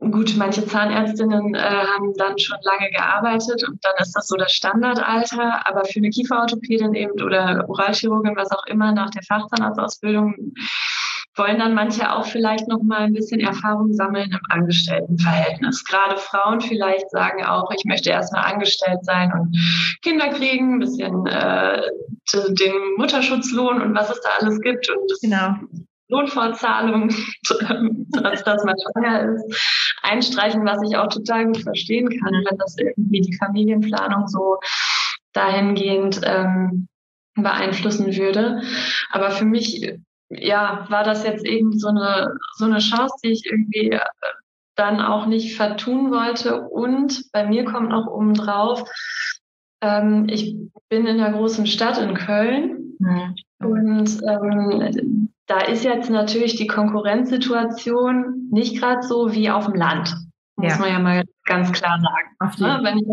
Gut, 0.00 0.34
manche 0.36 0.64
Zahnärztinnen 0.64 1.54
äh, 1.54 1.58
haben 1.58 2.14
dann 2.16 2.38
schon 2.38 2.58
lange 2.62 2.90
gearbeitet 2.90 3.66
und 3.68 3.84
dann 3.84 3.94
ist 3.98 4.12
das 4.12 4.26
so 4.28 4.36
das 4.36 4.52
Standardalter. 4.52 5.66
Aber 5.66 5.84
für 5.84 5.98
eine 5.98 6.10
Kieferorthopädin 6.10 6.94
eben 6.94 7.20
oder 7.22 7.64
Oralchirurgin, 7.68 8.36
was 8.36 8.52
auch 8.52 8.64
immer, 8.66 8.92
nach 8.92 9.10
der 9.10 9.22
Fachzahnarztausbildung 9.22 10.54
wollen 11.38 11.58
dann 11.58 11.74
manche 11.74 12.12
auch 12.12 12.26
vielleicht 12.26 12.68
noch 12.68 12.82
mal 12.82 13.00
ein 13.00 13.12
bisschen 13.12 13.40
Erfahrung 13.40 13.92
sammeln 13.92 14.30
im 14.30 14.40
Angestelltenverhältnis. 14.48 15.84
Gerade 15.84 16.16
Frauen 16.16 16.60
vielleicht 16.60 17.10
sagen 17.10 17.44
auch, 17.44 17.70
ich 17.76 17.84
möchte 17.84 18.10
erstmal 18.10 18.52
angestellt 18.52 19.04
sein 19.04 19.32
und 19.32 19.56
Kinder 20.02 20.28
kriegen, 20.30 20.74
ein 20.74 20.78
bisschen 20.80 21.26
äh, 21.26 21.82
den 22.32 22.72
Mutterschutzlohn 22.96 23.80
und 23.80 23.94
was 23.94 24.10
es 24.10 24.20
da 24.20 24.30
alles 24.40 24.60
gibt 24.60 24.88
und 24.90 25.10
genau. 25.22 25.54
Lohnfortzahlung, 26.08 27.08
dass 27.42 28.44
das 28.44 28.64
mal 28.64 28.74
schwanger 28.76 29.34
ist, 29.34 29.92
einstreichen, 30.02 30.64
was 30.64 30.82
ich 30.88 30.96
auch 30.96 31.08
total 31.08 31.46
gut 31.46 31.58
verstehen 31.58 32.08
kann, 32.08 32.32
wenn 32.32 32.58
das 32.58 32.76
irgendwie 32.78 33.20
die 33.20 33.36
Familienplanung 33.36 34.26
so 34.26 34.56
dahingehend 35.34 36.20
ähm, 36.24 36.88
beeinflussen 37.34 38.16
würde. 38.16 38.62
Aber 39.10 39.30
für 39.30 39.44
mich 39.44 39.98
ja, 40.30 40.86
war 40.88 41.04
das 41.04 41.24
jetzt 41.24 41.44
eben 41.44 41.78
so 41.78 41.88
eine, 41.88 42.34
so 42.56 42.64
eine 42.64 42.78
Chance, 42.78 43.14
die 43.24 43.32
ich 43.32 43.46
irgendwie 43.46 43.90
äh, 43.90 44.00
dann 44.76 45.00
auch 45.00 45.26
nicht 45.26 45.56
vertun 45.56 46.10
wollte. 46.10 46.62
Und 46.62 47.24
bei 47.32 47.46
mir 47.46 47.64
kommt 47.64 47.90
noch 47.90 48.06
oben 48.06 48.34
drauf, 48.34 48.84
ähm, 49.80 50.26
ich 50.28 50.56
bin 50.88 51.06
in 51.06 51.18
der 51.18 51.32
großen 51.32 51.66
Stadt 51.66 51.98
in 51.98 52.14
Köln 52.14 52.96
mhm. 52.98 53.34
und 53.60 54.20
ähm, 54.28 55.30
da 55.46 55.60
ist 55.60 55.84
jetzt 55.84 56.10
natürlich 56.10 56.56
die 56.56 56.66
Konkurrenzsituation 56.66 58.48
nicht 58.50 58.78
gerade 58.78 59.02
so 59.02 59.32
wie 59.32 59.50
auf 59.50 59.66
dem 59.66 59.74
Land. 59.74 60.14
Muss 60.56 60.72
ja. 60.72 60.78
man 60.78 60.90
ja 60.90 60.98
mal 60.98 61.24
ganz 61.48 61.72
klar 61.72 61.98
sagen. 62.00 62.54
Ne? 62.58 62.80
Wenn 62.82 62.98
ich 62.98 63.06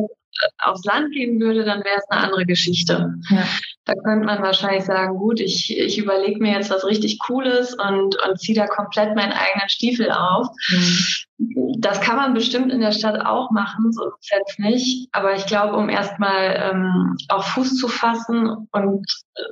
aufs 0.59 0.83
Land 0.83 1.13
gehen 1.13 1.39
würde, 1.39 1.63
dann 1.63 1.83
wäre 1.83 1.97
es 1.97 2.09
eine 2.09 2.21
andere 2.21 2.45
Geschichte. 2.45 3.13
Ja. 3.29 3.43
Da 3.85 3.93
könnte 3.93 4.25
man 4.25 4.41
wahrscheinlich 4.41 4.83
sagen, 4.83 5.17
gut, 5.17 5.39
ich, 5.39 5.77
ich 5.77 5.97
überlege 5.97 6.41
mir 6.41 6.53
jetzt 6.53 6.71
was 6.71 6.85
richtig 6.85 7.19
Cooles 7.19 7.75
und, 7.75 8.17
und 8.21 8.39
ziehe 8.39 8.57
da 8.57 8.67
komplett 8.67 9.15
meinen 9.15 9.31
eigenen 9.31 9.69
Stiefel 9.69 10.11
auf. 10.11 10.47
Mhm. 10.69 11.77
Das 11.79 12.01
kann 12.01 12.15
man 12.15 12.33
bestimmt 12.33 12.71
in 12.71 12.79
der 12.79 12.93
Stadt 12.93 13.25
auch 13.25 13.51
machen, 13.51 13.91
so 13.91 14.03
ist 14.19 14.31
jetzt 14.31 14.59
nicht. 14.59 15.09
Aber 15.11 15.35
ich 15.35 15.45
glaube, 15.45 15.75
um 15.75 15.89
erstmal 15.89 16.71
ähm, 16.71 17.17
auf 17.29 17.45
Fuß 17.47 17.77
zu 17.77 17.87
fassen 17.87 18.67
und 18.71 19.05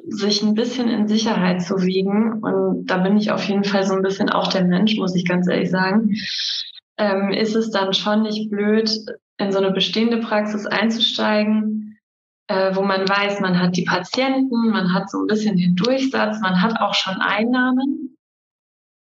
sich 0.08 0.42
ein 0.42 0.56
bisschen 0.56 0.90
in 0.90 1.08
Sicherheit 1.08 1.62
zu 1.62 1.82
wiegen, 1.82 2.42
und 2.42 2.88
da 2.88 2.98
bin 2.98 3.18
ich 3.18 3.32
auf 3.32 3.44
jeden 3.44 3.66
Fall 3.66 3.86
so 3.86 3.94
ein 3.94 4.02
bisschen 4.02 4.30
auch 4.30 4.48
der 4.48 4.64
Mensch, 4.64 4.96
muss 4.96 5.16
ich 5.16 5.26
ganz 5.26 5.48
ehrlich 5.48 5.70
sagen, 5.70 6.16
ähm, 6.98 7.32
ist 7.32 7.56
es 7.56 7.72
dann 7.72 7.94
schon 7.94 8.24
nicht 8.24 8.50
blöd, 8.50 8.90
in 9.38 9.52
so 9.52 9.58
eine 9.58 9.72
bestehende 9.72 10.18
Praxis 10.18 10.66
einzusteigen, 10.66 12.00
äh, 12.48 12.76
wo 12.76 12.82
man 12.82 13.08
weiß, 13.08 13.40
man 13.40 13.60
hat 13.60 13.76
die 13.76 13.86
Patienten, 13.86 14.70
man 14.70 14.94
hat 14.94 15.10
so 15.10 15.20
ein 15.20 15.28
bisschen 15.28 15.58
den 15.58 15.76
Durchsatz, 15.76 16.40
man 16.42 16.62
hat 16.62 16.80
auch 16.80 16.94
schon 16.94 17.16
Einnahmen. 17.22 18.18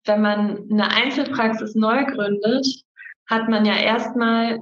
Wenn 0.04 0.22
man 0.22 0.68
eine 0.70 0.90
Einzelpraxis 0.90 1.74
neu 1.74 2.04
gründet, 2.04 2.66
hat 3.28 3.48
man 3.48 3.64
ja 3.64 3.76
erstmal 3.76 4.60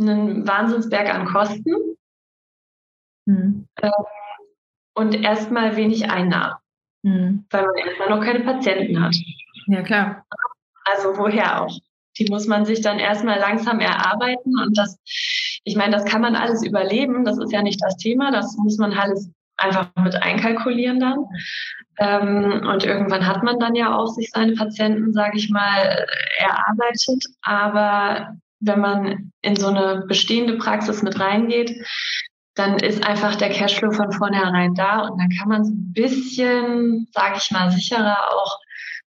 einen 0.00 0.46
Wahnsinnsberg 0.46 1.12
an 1.12 1.26
Kosten 1.26 1.96
hm. 3.26 3.68
äh, 3.76 3.90
und 4.94 5.14
erstmal 5.14 5.76
wenig 5.76 6.10
Einnahmen, 6.10 6.56
hm. 7.04 7.44
weil 7.50 7.66
man 7.66 7.76
erstmal 7.76 8.08
noch 8.10 8.24
keine 8.24 8.40
Patienten 8.40 9.02
hat. 9.02 9.16
Ja, 9.66 9.82
klar. 9.82 10.24
Also 10.84 11.16
woher 11.16 11.62
auch? 11.62 11.78
Die 12.18 12.26
muss 12.30 12.46
man 12.46 12.64
sich 12.64 12.80
dann 12.80 12.98
erstmal 12.98 13.38
langsam 13.38 13.80
erarbeiten. 13.80 14.58
Und 14.58 14.76
das, 14.76 14.98
ich 15.64 15.76
meine, 15.76 15.92
das 15.92 16.04
kann 16.04 16.20
man 16.20 16.36
alles 16.36 16.64
überleben. 16.64 17.24
Das 17.24 17.38
ist 17.38 17.52
ja 17.52 17.62
nicht 17.62 17.80
das 17.82 17.96
Thema. 17.96 18.30
Das 18.30 18.56
muss 18.56 18.78
man 18.78 18.92
alles 18.92 19.30
einfach 19.56 19.88
mit 19.96 20.14
einkalkulieren 20.22 21.00
dann. 21.00 21.24
Ähm, 21.98 22.66
und 22.66 22.84
irgendwann 22.84 23.26
hat 23.26 23.42
man 23.42 23.58
dann 23.58 23.74
ja 23.74 23.96
auch 23.96 24.06
sich 24.06 24.30
seine 24.30 24.54
Patienten, 24.54 25.12
sage 25.12 25.36
ich 25.36 25.50
mal, 25.50 26.06
erarbeitet. 26.38 27.24
Aber 27.42 28.36
wenn 28.60 28.80
man 28.80 29.32
in 29.42 29.56
so 29.56 29.68
eine 29.68 30.04
bestehende 30.06 30.56
Praxis 30.56 31.02
mit 31.02 31.18
reingeht, 31.20 31.74
dann 32.54 32.78
ist 32.78 33.06
einfach 33.06 33.36
der 33.36 33.50
Cashflow 33.50 33.92
von 33.92 34.12
vornherein 34.12 34.74
da 34.74 35.00
und 35.00 35.18
dann 35.18 35.30
kann 35.38 35.48
man 35.48 35.64
so 35.64 35.72
ein 35.72 35.92
bisschen, 35.92 37.08
sage 37.12 37.36
ich 37.38 37.50
mal, 37.50 37.70
sicherer 37.70 38.18
auch 38.32 38.58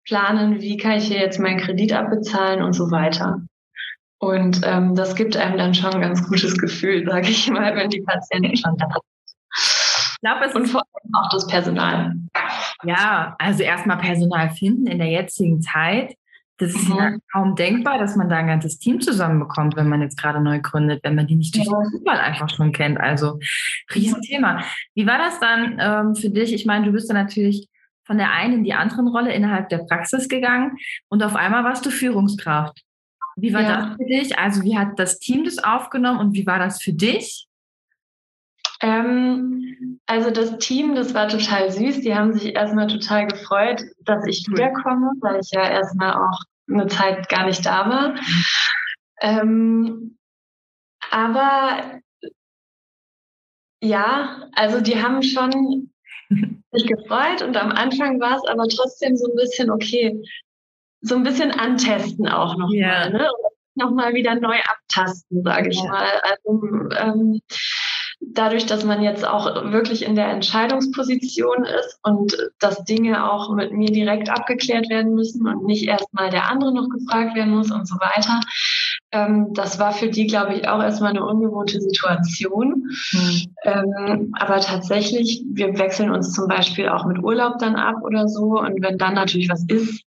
planen, 0.08 0.60
wie 0.60 0.76
kann 0.76 0.92
ich 0.92 1.04
hier 1.04 1.20
jetzt 1.20 1.38
meinen 1.38 1.60
Kredit 1.60 1.92
abbezahlen 1.92 2.62
und 2.62 2.72
so 2.72 2.90
weiter. 2.90 3.42
Und 4.18 4.60
ähm, 4.64 4.96
das 4.96 5.14
gibt 5.14 5.36
einem 5.36 5.58
dann 5.58 5.74
schon 5.74 5.94
ein 5.94 6.00
ganz 6.00 6.26
gutes 6.26 6.58
Gefühl, 6.58 7.06
sage 7.06 7.28
ich 7.28 7.48
mal, 7.50 7.76
wenn 7.76 7.90
die 7.90 8.00
Patienten 8.00 8.56
schon 8.56 8.76
da 8.76 8.86
sind. 8.86 9.02
Ich 10.12 10.20
glaube, 10.20 10.46
es 10.46 10.54
und 10.54 10.66
vor 10.66 10.80
allem 10.80 11.14
auch 11.14 11.30
das 11.30 11.46
Personal. 11.46 12.14
Ja, 12.82 13.36
also 13.38 13.62
erstmal 13.62 13.98
Personal 13.98 14.50
finden 14.50 14.88
in 14.88 14.98
der 14.98 15.08
jetzigen 15.08 15.62
Zeit. 15.62 16.16
Das 16.56 16.74
ist 16.74 16.88
mhm. 16.88 16.96
ja 16.96 17.12
kaum 17.32 17.54
denkbar, 17.54 17.98
dass 17.98 18.16
man 18.16 18.28
da 18.28 18.38
ein 18.38 18.48
ganzes 18.48 18.80
Team 18.80 19.00
zusammenbekommt, 19.00 19.76
wenn 19.76 19.88
man 19.88 20.02
jetzt 20.02 20.18
gerade 20.20 20.40
neu 20.40 20.58
gründet, 20.60 21.04
wenn 21.04 21.14
man 21.14 21.28
die 21.28 21.36
nicht 21.36 21.54
durch 21.54 21.66
ja. 21.66 21.82
Zufall 21.92 22.18
einfach 22.18 22.50
schon 22.50 22.72
kennt. 22.72 22.98
Also 22.98 23.38
Riesenthema. 23.94 24.64
Wie 24.94 25.06
war 25.06 25.18
das 25.18 25.38
dann 25.38 25.78
ähm, 25.80 26.14
für 26.16 26.30
dich? 26.30 26.52
Ich 26.52 26.66
meine, 26.66 26.86
du 26.86 26.92
bist 26.92 27.08
ja 27.08 27.14
natürlich 27.14 27.68
von 28.08 28.16
der 28.16 28.32
einen 28.32 28.54
in 28.54 28.64
die 28.64 28.72
anderen 28.72 29.06
Rolle 29.06 29.32
innerhalb 29.34 29.68
der 29.68 29.84
Praxis 29.84 30.28
gegangen 30.28 30.78
und 31.08 31.22
auf 31.22 31.36
einmal 31.36 31.62
warst 31.62 31.84
du 31.84 31.90
Führungskraft. 31.90 32.82
Wie 33.36 33.52
war 33.52 33.62
ja. 33.62 33.76
das 33.76 33.96
für 33.96 34.06
dich? 34.06 34.38
Also 34.38 34.62
wie 34.62 34.78
hat 34.78 34.98
das 34.98 35.18
Team 35.20 35.44
das 35.44 35.58
aufgenommen 35.58 36.18
und 36.18 36.32
wie 36.32 36.46
war 36.46 36.58
das 36.58 36.82
für 36.82 36.94
dich? 36.94 37.46
Ähm, 38.80 40.00
also 40.06 40.30
das 40.30 40.56
Team, 40.58 40.94
das 40.94 41.12
war 41.12 41.28
total 41.28 41.70
süß. 41.70 42.00
Die 42.00 42.14
haben 42.14 42.32
sich 42.32 42.54
erstmal 42.54 42.86
total 42.86 43.26
gefreut, 43.26 43.82
dass 44.04 44.26
ich 44.26 44.46
wiederkomme, 44.48 45.12
weil 45.20 45.40
ich 45.40 45.50
ja 45.50 45.68
erstmal 45.68 46.14
auch 46.14 46.40
eine 46.70 46.86
Zeit 46.86 47.28
gar 47.28 47.44
nicht 47.44 47.64
da 47.66 47.88
war. 47.90 48.14
Ähm, 49.20 50.16
aber 51.10 52.00
ja, 53.82 54.48
also 54.54 54.80
die 54.80 55.02
haben 55.02 55.22
schon 55.22 55.90
mich 56.78 56.87
gefreut 56.87 57.42
und 57.42 57.56
am 57.56 57.73
Anfang 57.73 58.20
war 58.20 58.37
es 58.37 58.47
aber 58.47 58.64
trotzdem 58.68 59.16
so 59.16 59.28
ein 59.30 59.37
bisschen 59.37 59.70
okay, 59.70 60.23
so 61.00 61.16
ein 61.16 61.23
bisschen 61.23 61.50
antesten 61.50 62.28
auch 62.28 62.56
nochmal, 62.56 62.75
yeah. 62.75 63.08
ne? 63.11 63.28
nochmal 63.75 64.14
wieder 64.14 64.35
neu 64.35 64.56
abtasten, 64.58 65.42
sage 65.42 65.70
ich 65.70 65.80
ja. 65.80 65.90
mal. 65.90 66.20
Also 66.23 66.62
ähm, 66.99 67.40
dadurch, 68.20 68.66
dass 68.66 68.85
man 68.85 69.02
jetzt 69.02 69.26
auch 69.26 69.70
wirklich 69.73 70.04
in 70.04 70.16
der 70.16 70.28
Entscheidungsposition 70.28 71.64
ist 71.64 71.99
und 72.02 72.37
dass 72.58 72.85
Dinge 72.85 73.30
auch 73.30 73.54
mit 73.54 73.73
mir 73.73 73.90
direkt 73.90 74.28
abgeklärt 74.28 74.88
werden 74.90 75.14
müssen 75.14 75.47
und 75.47 75.64
nicht 75.64 75.87
erstmal 75.87 76.30
der 76.30 76.50
andere 76.50 76.75
noch 76.75 76.88
gefragt 76.88 77.37
werden 77.37 77.54
muss 77.54 77.70
und 77.70 77.87
so 77.87 77.94
weiter. 77.97 78.40
Ähm, 79.10 79.54
das 79.54 79.78
war 79.78 79.92
für 79.92 80.08
die, 80.08 80.26
glaube 80.26 80.54
ich, 80.54 80.68
auch 80.68 80.82
erstmal 80.82 81.10
eine 81.10 81.24
ungewohnte 81.24 81.80
Situation. 81.80 82.90
Mhm. 83.12 83.54
Ähm, 83.64 84.34
aber 84.38 84.60
tatsächlich, 84.60 85.44
wir 85.50 85.78
wechseln 85.78 86.10
uns 86.10 86.32
zum 86.32 86.48
Beispiel 86.48 86.88
auch 86.88 87.06
mit 87.06 87.18
Urlaub 87.18 87.58
dann 87.58 87.76
ab 87.76 87.96
oder 88.02 88.28
so. 88.28 88.58
Und 88.58 88.82
wenn 88.82 88.98
dann 88.98 89.14
natürlich 89.14 89.48
was 89.48 89.64
ist, 89.68 90.02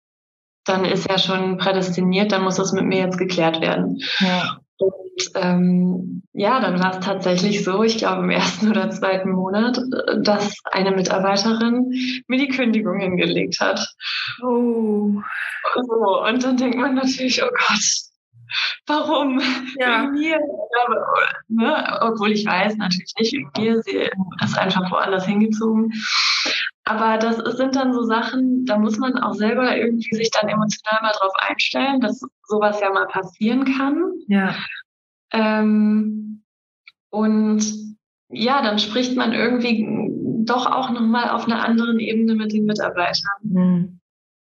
dann 0.65 0.85
ist 0.85 1.09
ja 1.09 1.17
schon 1.17 1.57
prädestiniert, 1.57 2.31
dann 2.31 2.43
muss 2.43 2.55
das 2.55 2.73
mit 2.73 2.85
mir 2.85 2.99
jetzt 2.99 3.17
geklärt 3.17 3.61
werden. 3.61 3.99
Ja. 4.19 4.59
Und 4.77 5.31
ähm, 5.35 6.23
ja, 6.31 6.61
dann 6.61 6.79
war 6.79 6.91
es 6.91 7.05
tatsächlich 7.05 7.63
so, 7.65 7.83
ich 7.83 7.97
glaube 7.97 8.23
im 8.23 8.29
ersten 8.29 8.69
oder 8.69 8.89
zweiten 8.91 9.31
Monat, 9.31 9.77
äh, 9.77 10.21
dass 10.21 10.55
eine 10.71 10.91
Mitarbeiterin 10.91 11.91
mir 12.27 12.37
die 12.37 12.47
Kündigung 12.47 12.99
hingelegt 12.99 13.59
hat. 13.59 13.93
Oh. 14.41 15.13
So, 15.75 16.23
und 16.25 16.43
dann 16.43 16.57
denkt 16.57 16.77
man 16.77 16.95
natürlich, 16.95 17.43
oh 17.43 17.49
Gott, 17.49 18.08
warum? 18.87 19.41
Ja. 19.79 20.03
Wegen 20.03 20.11
mir. 20.11 20.39
Ne? 21.47 21.97
Obwohl 22.01 22.31
ich 22.31 22.45
weiß, 22.45 22.77
natürlich 22.77 23.13
nicht 23.17 23.33
wegen 23.33 23.51
mir, 23.57 23.81
sie 23.83 24.09
ist 24.43 24.57
einfach 24.57 24.91
woanders 24.91 25.25
hingezogen. 25.25 25.93
Aber 26.85 27.17
das 27.17 27.37
sind 27.57 27.75
dann 27.75 27.93
so 27.93 28.03
Sachen, 28.03 28.65
da 28.65 28.77
muss 28.79 28.97
man 28.97 29.17
auch 29.19 29.33
selber 29.33 29.77
irgendwie 29.77 30.15
sich 30.15 30.31
dann 30.31 30.49
emotional 30.49 31.01
mal 31.03 31.11
drauf 31.11 31.33
einstellen, 31.37 32.01
dass 32.01 32.19
sowas 32.47 32.79
ja 32.79 32.91
mal 32.91 33.05
passieren 33.07 33.65
kann. 33.77 34.13
Ja. 34.27 34.55
Ähm, 35.31 36.43
und 37.11 37.63
ja, 38.29 38.61
dann 38.61 38.79
spricht 38.79 39.15
man 39.15 39.33
irgendwie 39.33 39.85
doch 40.45 40.65
auch 40.65 40.89
nochmal 40.89 41.29
auf 41.29 41.45
einer 41.45 41.63
anderen 41.63 41.99
Ebene 41.99 42.35
mit 42.35 42.53
den 42.53 42.65
Mitarbeitern. 42.65 43.39
Mhm. 43.43 43.99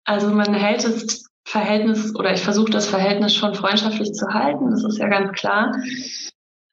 Also 0.04 0.30
man 0.30 0.54
hält 0.54 0.84
das 0.84 1.29
Verhältnis 1.50 2.16
oder 2.16 2.32
ich 2.32 2.44
versuche 2.44 2.72
das 2.72 2.88
Verhältnis 2.88 3.34
schon 3.34 3.56
freundschaftlich 3.56 4.14
zu 4.14 4.28
halten, 4.28 4.70
das 4.70 4.84
ist 4.84 5.00
ja 5.00 5.08
ganz 5.08 5.32
klar. 5.32 5.76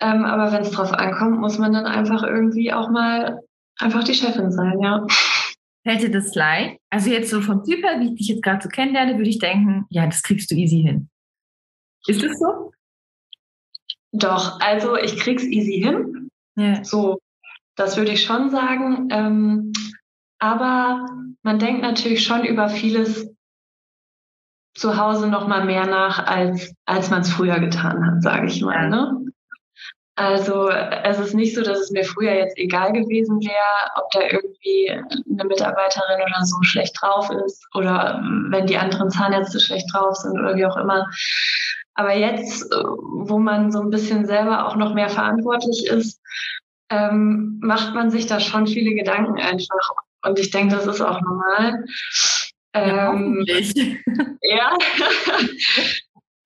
Ähm, 0.00 0.26
aber 0.26 0.52
wenn 0.52 0.60
es 0.60 0.70
drauf 0.70 0.92
ankommt, 0.92 1.40
muss 1.40 1.56
man 1.56 1.72
dann 1.72 1.86
einfach 1.86 2.22
irgendwie 2.22 2.74
auch 2.74 2.90
mal 2.90 3.40
einfach 3.78 4.04
die 4.04 4.12
Chefin 4.12 4.52
sein, 4.52 4.78
ja. 4.80 5.06
Fällt 5.82 6.02
dir 6.02 6.10
das 6.10 6.34
leicht? 6.34 6.78
Also 6.90 7.08
jetzt 7.08 7.30
so 7.30 7.40
vom 7.40 7.64
Typ 7.64 7.82
her, 7.82 8.00
wie 8.00 8.08
ich 8.08 8.14
dich 8.16 8.28
jetzt 8.28 8.42
gerade 8.42 8.62
so 8.62 8.68
kennenlerne, 8.68 9.16
würde 9.16 9.30
ich 9.30 9.38
denken, 9.38 9.86
ja, 9.88 10.04
das 10.04 10.22
kriegst 10.22 10.50
du 10.50 10.54
easy 10.54 10.82
hin. 10.82 11.08
Ist 12.06 12.22
das 12.22 12.38
so? 12.38 12.72
Doch, 14.12 14.60
also 14.60 14.96
ich 14.96 15.16
krieg's 15.16 15.44
easy 15.44 15.80
hin. 15.82 16.28
Ja. 16.56 16.84
So, 16.84 17.18
das 17.76 17.96
würde 17.96 18.12
ich 18.12 18.24
schon 18.24 18.50
sagen. 18.50 19.08
Ähm, 19.10 19.72
aber 20.38 21.06
man 21.42 21.58
denkt 21.58 21.80
natürlich 21.80 22.24
schon 22.24 22.44
über 22.44 22.68
vieles 22.68 23.35
zu 24.76 24.96
Hause 24.96 25.28
noch 25.28 25.46
mal 25.46 25.64
mehr 25.64 25.86
nach, 25.86 26.26
als, 26.26 26.74
als 26.84 27.10
man 27.10 27.22
es 27.22 27.30
früher 27.30 27.58
getan 27.58 28.06
hat, 28.06 28.22
sage 28.22 28.46
ich 28.46 28.62
mal. 28.62 28.88
Ne? 28.88 29.26
Also 30.16 30.70
es 30.70 31.18
ist 31.18 31.34
nicht 31.34 31.54
so, 31.54 31.62
dass 31.62 31.78
es 31.78 31.90
mir 31.90 32.04
früher 32.04 32.32
jetzt 32.32 32.56
egal 32.56 32.92
gewesen 32.92 33.38
wäre, 33.40 33.90
ob 33.96 34.10
da 34.12 34.20
irgendwie 34.22 34.90
eine 34.90 35.44
Mitarbeiterin 35.44 36.22
oder 36.22 36.44
so 36.44 36.62
schlecht 36.62 36.96
drauf 37.00 37.28
ist 37.44 37.66
oder 37.74 38.22
wenn 38.48 38.66
die 38.66 38.78
anderen 38.78 39.10
Zahnärzte 39.10 39.60
schlecht 39.60 39.92
drauf 39.92 40.16
sind 40.16 40.38
oder 40.38 40.56
wie 40.56 40.64
auch 40.64 40.76
immer. 40.78 41.06
Aber 41.94 42.14
jetzt, 42.14 42.62
wo 42.72 43.38
man 43.38 43.70
so 43.70 43.80
ein 43.80 43.90
bisschen 43.90 44.26
selber 44.26 44.66
auch 44.66 44.76
noch 44.76 44.94
mehr 44.94 45.10
verantwortlich 45.10 45.86
ist, 45.86 46.20
ähm, 46.88 47.58
macht 47.62 47.94
man 47.94 48.10
sich 48.10 48.26
da 48.26 48.40
schon 48.40 48.66
viele 48.66 48.94
Gedanken 48.94 49.38
einfach. 49.38 49.90
Und 50.24 50.38
ich 50.38 50.50
denke, 50.50 50.76
das 50.76 50.86
ist 50.86 51.00
auch 51.00 51.20
normal. 51.20 51.84
Ähm, 52.76 53.44
ja. 54.42 54.76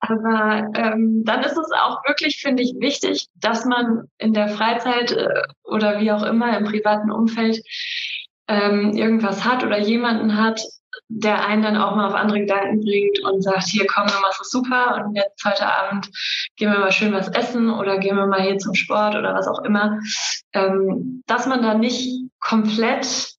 Aber 0.03 0.67
ähm, 0.75 1.23
dann 1.25 1.43
ist 1.43 1.57
es 1.57 1.71
auch 1.79 2.03
wirklich, 2.07 2.41
finde 2.41 2.63
ich, 2.63 2.73
wichtig, 2.79 3.27
dass 3.35 3.65
man 3.65 4.09
in 4.17 4.33
der 4.33 4.49
Freizeit 4.49 5.11
äh, 5.11 5.43
oder 5.63 5.99
wie 5.99 6.11
auch 6.11 6.23
immer 6.23 6.57
im 6.57 6.63
privaten 6.63 7.11
Umfeld 7.11 7.61
ähm, 8.47 8.93
irgendwas 8.97 9.45
hat 9.45 9.63
oder 9.63 9.79
jemanden 9.79 10.37
hat, 10.37 10.59
der 11.07 11.45
einen 11.45 11.61
dann 11.61 11.77
auch 11.77 11.95
mal 11.95 12.07
auf 12.07 12.15
andere 12.15 12.39
Gedanken 12.39 12.81
bringt 12.81 13.19
und 13.23 13.43
sagt, 13.43 13.65
hier 13.65 13.85
komm, 13.85 14.07
du 14.07 14.19
machst 14.21 14.41
es 14.41 14.49
super 14.49 15.03
und 15.05 15.15
jetzt 15.15 15.43
heute 15.45 15.67
Abend 15.67 16.09
gehen 16.55 16.71
wir 16.71 16.79
mal 16.79 16.91
schön 16.91 17.13
was 17.13 17.27
essen 17.29 17.69
oder 17.69 17.99
gehen 17.99 18.15
wir 18.15 18.25
mal 18.25 18.41
hier 18.41 18.57
zum 18.57 18.73
Sport 18.73 19.15
oder 19.15 19.33
was 19.33 19.47
auch 19.47 19.63
immer, 19.63 19.99
ähm, 20.53 21.21
dass 21.27 21.45
man 21.45 21.61
da 21.61 21.75
nicht 21.75 22.23
komplett 22.39 23.35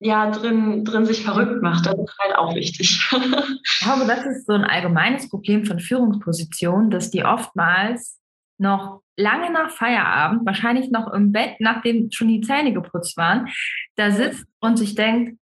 ja 0.00 0.30
drin, 0.30 0.84
drin 0.84 1.04
sich 1.04 1.24
verrückt 1.24 1.62
macht. 1.62 1.86
Das 1.86 1.94
ist 1.94 2.18
halt 2.18 2.36
auch 2.36 2.54
wichtig. 2.54 3.00
ich 3.12 3.80
glaube, 3.80 4.06
das 4.06 4.24
ist 4.26 4.46
so 4.46 4.54
ein 4.54 4.64
allgemeines 4.64 5.28
Problem 5.28 5.64
von 5.64 5.78
Führungspositionen, 5.78 6.90
dass 6.90 7.10
die 7.10 7.24
oftmals 7.24 8.18
noch 8.58 9.02
lange 9.16 9.52
nach 9.52 9.70
Feierabend, 9.70 10.44
wahrscheinlich 10.46 10.90
noch 10.90 11.12
im 11.12 11.32
Bett, 11.32 11.56
nachdem 11.60 12.10
schon 12.10 12.28
die 12.28 12.40
Zähne 12.40 12.72
geputzt 12.72 13.16
waren, 13.16 13.48
da 13.96 14.10
sitzt 14.10 14.46
und 14.60 14.78
sich 14.78 14.94
denkt, 14.94 15.39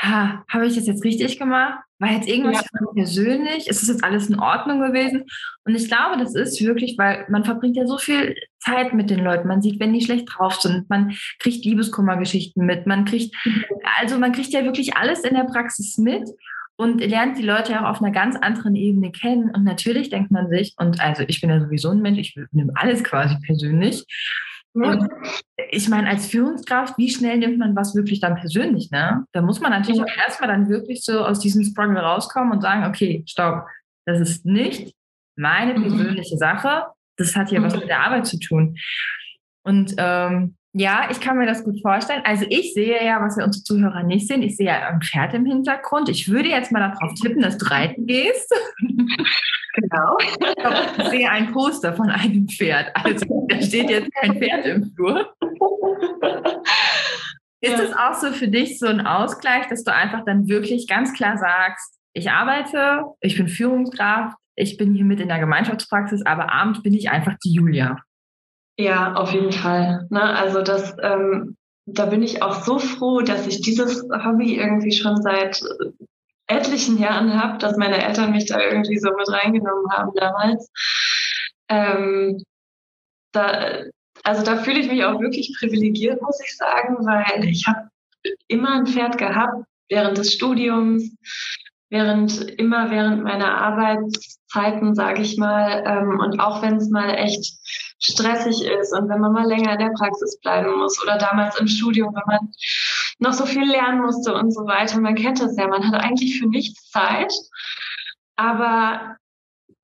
ha, 0.00 0.44
habe 0.48 0.66
ich 0.66 0.74
das 0.74 0.86
jetzt 0.86 1.04
richtig 1.04 1.38
gemacht? 1.38 1.78
War 1.98 2.12
jetzt 2.12 2.28
irgendwas 2.28 2.64
ja. 2.72 2.92
persönlich? 2.94 3.68
Ist 3.68 3.82
das 3.82 3.88
jetzt 3.88 4.04
alles 4.04 4.30
in 4.30 4.40
Ordnung 4.40 4.80
gewesen? 4.80 5.24
Und 5.64 5.74
ich 5.74 5.88
glaube, 5.88 6.18
das 6.18 6.34
ist 6.34 6.60
wirklich, 6.64 6.96
weil 6.96 7.26
man 7.28 7.44
verbringt 7.44 7.76
ja 7.76 7.86
so 7.86 7.98
viel 7.98 8.34
Zeit 8.58 8.94
mit 8.94 9.10
den 9.10 9.22
Leuten. 9.22 9.46
Man 9.46 9.60
sieht, 9.60 9.78
wenn 9.78 9.92
die 9.92 10.00
schlecht 10.00 10.26
drauf 10.32 10.54
sind. 10.54 10.88
Man 10.88 11.14
kriegt 11.38 11.64
Liebeskummergeschichten 11.64 12.64
mit. 12.64 12.86
Man 12.86 13.04
kriegt, 13.04 13.36
also 13.98 14.18
man 14.18 14.32
kriegt 14.32 14.52
ja 14.52 14.64
wirklich 14.64 14.96
alles 14.96 15.20
in 15.20 15.34
der 15.34 15.44
Praxis 15.44 15.98
mit 15.98 16.26
und 16.76 17.00
lernt 17.00 17.36
die 17.36 17.42
Leute 17.42 17.78
auch 17.78 17.90
auf 17.90 18.02
einer 18.02 18.12
ganz 18.12 18.36
anderen 18.36 18.76
Ebene 18.76 19.12
kennen. 19.12 19.50
Und 19.50 19.64
natürlich 19.64 20.08
denkt 20.08 20.30
man 20.30 20.48
sich, 20.48 20.74
und 20.78 20.98
also 21.00 21.24
ich 21.28 21.42
bin 21.42 21.50
ja 21.50 21.60
sowieso 21.60 21.90
ein 21.90 22.00
Mensch, 22.00 22.18
ich 22.18 22.34
nehme 22.52 22.72
alles 22.74 23.04
quasi 23.04 23.36
persönlich. 23.44 24.06
Und 24.72 25.08
ich 25.70 25.88
meine, 25.88 26.08
als 26.08 26.26
Führungskraft, 26.26 26.96
wie 26.96 27.10
schnell 27.10 27.38
nimmt 27.38 27.58
man 27.58 27.74
was 27.74 27.94
wirklich 27.94 28.20
dann 28.20 28.36
persönlich? 28.36 28.90
Ne? 28.90 29.24
Da 29.32 29.42
muss 29.42 29.60
man 29.60 29.72
natürlich 29.72 30.00
auch 30.00 30.16
erstmal 30.16 30.48
dann 30.48 30.68
wirklich 30.68 31.02
so 31.02 31.24
aus 31.24 31.40
diesem 31.40 31.64
Struggle 31.64 31.98
rauskommen 31.98 32.52
und 32.52 32.60
sagen, 32.60 32.84
okay, 32.84 33.24
stopp, 33.26 33.66
das 34.06 34.20
ist 34.20 34.46
nicht 34.46 34.94
meine 35.36 35.78
mhm. 35.78 35.82
persönliche 35.82 36.36
Sache, 36.36 36.84
das 37.16 37.34
hat 37.34 37.48
hier 37.48 37.62
was 37.62 37.74
mhm. 37.74 37.80
mit 37.80 37.88
der 37.88 38.00
Arbeit 38.00 38.26
zu 38.26 38.38
tun. 38.38 38.76
Und 39.62 39.94
ähm, 39.98 40.56
ja, 40.72 41.08
ich 41.10 41.20
kann 41.20 41.36
mir 41.36 41.46
das 41.46 41.64
gut 41.64 41.80
vorstellen. 41.82 42.22
Also 42.24 42.46
ich 42.48 42.74
sehe 42.74 43.04
ja, 43.04 43.20
was 43.20 43.36
wir 43.36 43.44
unsere 43.44 43.64
Zuhörer 43.64 44.04
nicht 44.04 44.28
sehen. 44.28 44.42
Ich 44.42 44.56
sehe 44.56 44.66
ja 44.66 44.88
ein 44.88 45.02
Pferd 45.02 45.34
im 45.34 45.44
Hintergrund. 45.44 46.08
Ich 46.08 46.28
würde 46.28 46.48
jetzt 46.48 46.70
mal 46.70 46.78
darauf 46.78 47.12
tippen, 47.14 47.42
dass 47.42 47.58
du 47.58 47.68
reiten 47.70 48.06
gehst. 48.06 48.54
Genau. 49.80 50.16
Ich 50.98 51.08
sehe 51.10 51.30
ein 51.30 51.52
Poster 51.52 51.92
von 51.94 52.10
einem 52.10 52.48
Pferd. 52.48 52.90
Also 52.94 53.46
da 53.48 53.60
steht 53.62 53.90
jetzt 53.90 54.12
kein 54.14 54.38
Pferd 54.38 54.66
im 54.66 54.92
Flur. 54.94 55.34
Ist 57.62 57.78
es 57.78 57.92
auch 57.94 58.14
so 58.14 58.32
für 58.32 58.48
dich 58.48 58.78
so 58.78 58.86
ein 58.86 59.06
Ausgleich, 59.06 59.66
dass 59.68 59.84
du 59.84 59.92
einfach 59.92 60.24
dann 60.24 60.48
wirklich 60.48 60.88
ganz 60.88 61.12
klar 61.12 61.36
sagst, 61.36 61.98
ich 62.12 62.30
arbeite, 62.30 63.04
ich 63.20 63.36
bin 63.36 63.48
Führungskraft, 63.48 64.36
ich 64.56 64.76
bin 64.76 64.94
hier 64.94 65.04
mit 65.04 65.20
in 65.20 65.28
der 65.28 65.38
Gemeinschaftspraxis, 65.38 66.24
aber 66.24 66.52
abends 66.52 66.82
bin 66.82 66.94
ich 66.94 67.10
einfach 67.10 67.34
die 67.44 67.52
Julia. 67.52 67.98
Ja, 68.78 69.14
auf 69.14 69.32
jeden 69.32 69.52
Fall. 69.52 70.06
Ne? 70.10 70.22
Also 70.22 70.62
das, 70.62 70.96
ähm, 71.02 71.56
da 71.86 72.06
bin 72.06 72.22
ich 72.22 72.42
auch 72.42 72.62
so 72.62 72.78
froh, 72.78 73.20
dass 73.20 73.46
ich 73.46 73.60
dieses 73.60 74.02
Hobby 74.24 74.56
irgendwie 74.56 74.92
schon 74.92 75.20
seit 75.22 75.62
etlichen 76.50 76.98
Jahren 76.98 77.40
habe, 77.40 77.58
dass 77.58 77.76
meine 77.76 78.04
Eltern 78.04 78.32
mich 78.32 78.46
da 78.46 78.60
irgendwie 78.60 78.98
so 78.98 79.10
mit 79.16 79.28
reingenommen 79.28 79.90
haben 79.90 80.12
damals. 80.14 80.70
Ähm, 81.68 82.42
da, 83.32 83.84
also 84.24 84.42
da 84.42 84.56
fühle 84.56 84.80
ich 84.80 84.90
mich 84.90 85.04
auch 85.04 85.20
wirklich 85.20 85.54
privilegiert, 85.58 86.20
muss 86.20 86.40
ich 86.44 86.56
sagen, 86.56 86.96
weil 87.06 87.44
ich 87.44 87.66
habe 87.66 87.88
immer 88.48 88.74
ein 88.74 88.86
Pferd 88.86 89.18
gehabt 89.18 89.64
während 89.88 90.18
des 90.18 90.32
Studiums, 90.32 91.16
während 91.90 92.40
immer 92.58 92.90
während 92.90 93.24
meiner 93.24 93.56
Arbeitszeiten, 93.56 94.94
sage 94.94 95.22
ich 95.22 95.36
mal, 95.36 95.82
ähm, 95.86 96.20
und 96.20 96.40
auch 96.40 96.62
wenn 96.62 96.76
es 96.76 96.88
mal 96.90 97.10
echt 97.10 97.58
stressig 97.98 98.64
ist 98.64 98.94
und 98.94 99.08
wenn 99.08 99.20
man 99.20 99.32
mal 99.32 99.46
länger 99.46 99.72
in 99.72 99.78
der 99.78 99.92
Praxis 99.96 100.38
bleiben 100.40 100.78
muss 100.78 101.02
oder 101.02 101.18
damals 101.18 101.58
im 101.60 101.66
Studium, 101.66 102.14
wenn 102.14 102.22
man 102.26 102.52
noch 103.20 103.32
so 103.32 103.46
viel 103.46 103.64
lernen 103.64 104.02
musste 104.02 104.34
und 104.34 104.52
so 104.52 104.66
weiter. 104.66 105.00
Man 105.00 105.14
kennt 105.14 105.40
das 105.40 105.56
ja, 105.56 105.68
man 105.68 105.86
hat 105.86 106.02
eigentlich 106.02 106.38
für 106.38 106.48
nichts 106.48 106.90
Zeit, 106.90 107.32
aber 108.36 109.16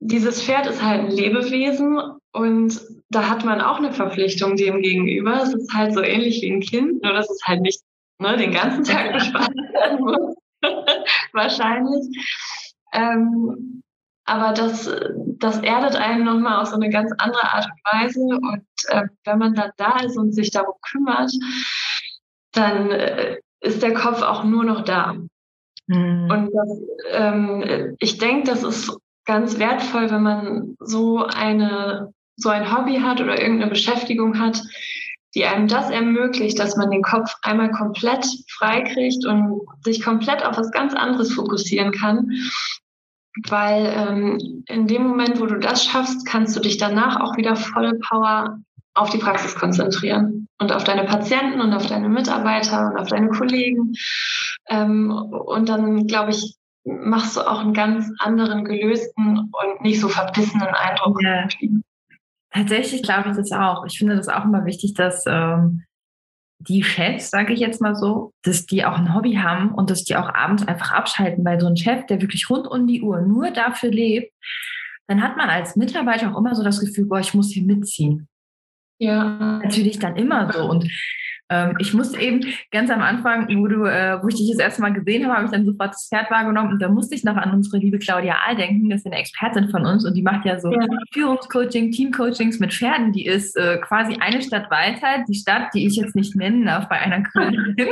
dieses 0.01 0.43
Pferd 0.43 0.67
ist 0.67 0.83
halt 0.83 1.03
ein 1.03 1.11
Lebewesen 1.11 1.99
und 2.33 2.81
da 3.09 3.29
hat 3.29 3.45
man 3.45 3.61
auch 3.61 3.79
eine 3.79 3.93
Verpflichtung 3.93 4.57
dem 4.57 4.83
gegenüber. 4.83 5.43
Es 5.43 5.55
ist 5.55 5.73
halt 5.73 5.95
so 5.95 6.03
ähnlich 6.03 6.43
wie 6.43 6.51
ein 6.51 6.61
Kind, 6.61 7.03
nur 7.03 7.13
dass 7.13 7.31
es 7.31 7.41
halt 7.45 7.63
nicht 7.63 7.81
ne, 8.19 8.37
den 8.37 8.53
ganzen 8.53 8.85
Tag 8.85 9.13
bespaßt 9.15 9.51
werden 9.51 10.01
muss. 10.01 10.37
Wahrscheinlich. 11.33 12.07
Ähm, 12.93 13.83
aber 14.25 14.53
das, 14.53 14.91
das 15.39 15.61
erdet 15.61 15.95
einen 15.95 16.25
nochmal 16.25 16.61
auf 16.61 16.69
so 16.69 16.75
eine 16.75 16.91
ganz 16.91 17.13
andere 17.19 17.45
Art 17.45 17.67
und 17.67 18.01
Weise. 18.01 18.21
Und 18.21 18.67
äh, 18.89 19.03
wenn 19.25 19.39
man 19.39 19.55
dann 19.55 19.71
da 19.77 19.99
ist 20.01 20.17
und 20.17 20.33
sich 20.33 20.51
darum 20.51 20.75
kümmert, 20.91 21.33
dann 22.57 22.91
äh, 22.91 23.37
ist 23.61 23.83
der 23.83 23.95
Kopf 23.95 24.23
auch 24.23 24.45
nur 24.45 24.65
noch 24.65 24.85
da. 24.85 25.17
Mhm. 25.87 26.31
Und 26.31 26.51
das, 26.53 26.81
ähm, 27.13 27.97
ich 27.99 28.19
denke, 28.19 28.51
das 28.51 28.63
ist 28.63 28.97
ganz 29.25 29.59
wertvoll, 29.59 30.11
wenn 30.11 30.23
man 30.23 30.77
so 30.81 31.25
eine 31.25 32.13
so 32.39 32.51
ein 32.51 32.77
Hobby 32.77 32.99
hat 32.99 33.21
oder 33.21 33.41
irgendeine 33.41 33.71
Beschäftigung 33.71 34.39
hat, 34.39 34.61
die 35.35 35.47
einem 35.47 35.69
das 35.69 35.91
ermöglicht, 35.91 36.59
dass 36.59 36.77
man 36.77 36.91
den 36.91 37.03
Kopf 37.03 37.35
einmal 37.41 37.71
komplett 37.71 38.27
freikriegt 38.59 39.25
und 39.25 39.63
sich 39.83 40.03
komplett 40.03 40.45
auf 40.45 40.59
was 40.59 40.71
ganz 40.71 40.95
anderes 40.95 41.33
fokussieren 41.33 41.93
kann 41.93 42.31
weil 43.49 43.93
ähm, 43.95 44.65
in 44.67 44.87
dem 44.87 45.03
Moment, 45.03 45.41
wo 45.41 45.47
du 45.47 45.59
das 45.59 45.85
schaffst, 45.85 46.27
kannst 46.27 46.57
du 46.57 46.61
dich 46.61 46.79
danach 46.79 47.21
auch 47.21 47.37
wieder 47.37 47.57
volle 47.57 47.99
Power 47.99 48.59
auf 48.97 49.11
die 49.11 49.19
Praxis 49.19 49.55
konzentrieren 49.55 50.49
und 50.59 50.73
auf 50.73 50.85
deine 50.85 51.05
Patienten 51.05 51.61
und 51.61 51.73
auf 51.73 51.87
deine 51.87 52.09
Mitarbeiter 52.09 52.91
und 52.91 52.99
auf 52.99 53.09
deine 53.09 53.29
Kollegen. 53.29 53.93
Ähm, 54.69 55.11
und 55.11 55.69
dann, 55.69 56.07
glaube 56.07 56.31
ich, 56.31 56.57
machst 56.85 57.37
du 57.37 57.41
auch 57.41 57.61
einen 57.61 57.75
ganz 57.75 58.11
anderen 58.19 58.65
gelösten 58.65 59.51
und 59.53 59.83
nicht 59.83 60.01
so 60.01 60.09
verbissenen 60.09 60.69
Eindruck. 60.69 61.21
Ja. 61.23 61.47
Tatsächlich 62.53 63.03
glaube 63.03 63.31
ich 63.31 63.37
das 63.37 63.53
auch. 63.53 63.85
Ich 63.87 63.99
finde 63.99 64.17
das 64.17 64.29
auch 64.29 64.45
immer 64.45 64.65
wichtig, 64.65 64.95
dass 64.95 65.25
ähm, 65.27 65.85
die 66.59 66.83
Chefs, 66.83 67.31
sage 67.31 67.53
ich 67.53 67.61
jetzt 67.61 67.83
mal 67.83 67.95
so, 67.95 68.33
dass 68.43 68.65
die 68.65 68.85
auch 68.85 68.97
ein 68.97 69.15
Hobby 69.15 69.35
haben 69.35 69.73
und 69.73 69.91
dass 69.91 70.05
die 70.05 70.17
auch 70.17 70.33
abends 70.33 70.67
einfach 70.67 70.93
abschalten, 70.93 71.45
weil 71.45 71.61
so 71.61 71.67
ein 71.67 71.77
Chef, 71.77 72.07
der 72.07 72.23
wirklich 72.23 72.49
rund 72.49 72.67
um 72.67 72.87
die 72.87 73.03
Uhr 73.03 73.21
nur 73.21 73.51
dafür 73.51 73.91
lebt, 73.91 74.33
dann 75.07 75.23
hat 75.23 75.37
man 75.37 75.51
als 75.51 75.77
Mitarbeiter 75.77 76.33
auch 76.33 76.39
immer 76.39 76.55
so 76.55 76.63
das 76.63 76.81
Gefühl, 76.81 77.07
boah, 77.07 77.21
ich 77.21 77.35
muss 77.35 77.51
hier 77.51 77.65
mitziehen. 77.65 78.29
Ja. 78.99 79.61
Natürlich 79.63 79.99
dann 79.99 80.17
immer 80.17 80.53
so. 80.53 80.69
Und 80.69 80.91
ähm, 81.49 81.77
ich 81.79 81.95
musste 81.95 82.21
eben 82.21 82.41
ganz 82.73 82.91
am 82.91 83.01
Anfang, 83.01 83.47
wo, 83.57 83.69
du, 83.69 83.85
äh, 83.85 84.21
wo 84.21 84.29
ich 84.29 84.35
dich 84.35 84.51
das 84.51 84.59
erste 84.59 84.83
Mal 84.83 84.93
gesehen 84.93 85.25
habe, 85.25 85.37
habe 85.37 85.45
ich 85.45 85.53
dann 85.53 85.65
sofort 85.65 85.91
das 85.91 86.09
Pferd 86.09 86.29
wahrgenommen 86.31 86.73
und 86.73 86.83
da 86.83 86.89
musste 86.89 87.15
ich 87.15 87.23
noch 87.23 87.37
an 87.37 87.53
unsere 87.53 87.79
liebe 87.79 87.99
Claudia 87.99 88.39
Ahl 88.47 88.57
denken, 88.57 88.91
das 88.91 89.01
ist 89.01 89.07
eine 89.07 89.17
Expertin 89.17 89.69
von 89.69 89.87
uns 89.87 90.05
und 90.05 90.15
die 90.15 90.23
macht 90.23 90.45
ja 90.45 90.59
so 90.59 90.73
ja. 90.73 90.87
Führungscoaching, 91.13 91.93
Teamcoachings 91.93 92.59
mit 92.59 92.75
Pferden. 92.75 93.13
Die 93.13 93.27
ist 93.27 93.57
äh, 93.57 93.79
quasi 93.79 94.17
eine 94.17 94.43
Stadt 94.43 94.69
weiter, 94.73 95.25
die 95.29 95.35
Stadt, 95.35 95.73
die 95.73 95.87
ich 95.87 95.95
jetzt 95.95 96.17
nicht 96.17 96.35
nennen 96.35 96.67
darf 96.67 96.89
bei 96.89 96.99
einer 96.99 97.23
Kölnerin. 97.23 97.77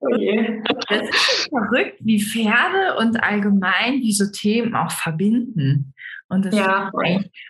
okay. 0.00 0.62
Das 0.88 1.02
ist 1.02 1.48
verrückt, 1.48 1.98
wie 2.00 2.20
Pferde 2.20 2.96
und 2.98 3.22
allgemein 3.22 4.00
diese 4.00 4.32
Themen 4.32 4.74
auch 4.74 4.90
verbinden. 4.90 5.94
Und 6.32 6.46
das 6.46 6.54
ja. 6.54 6.90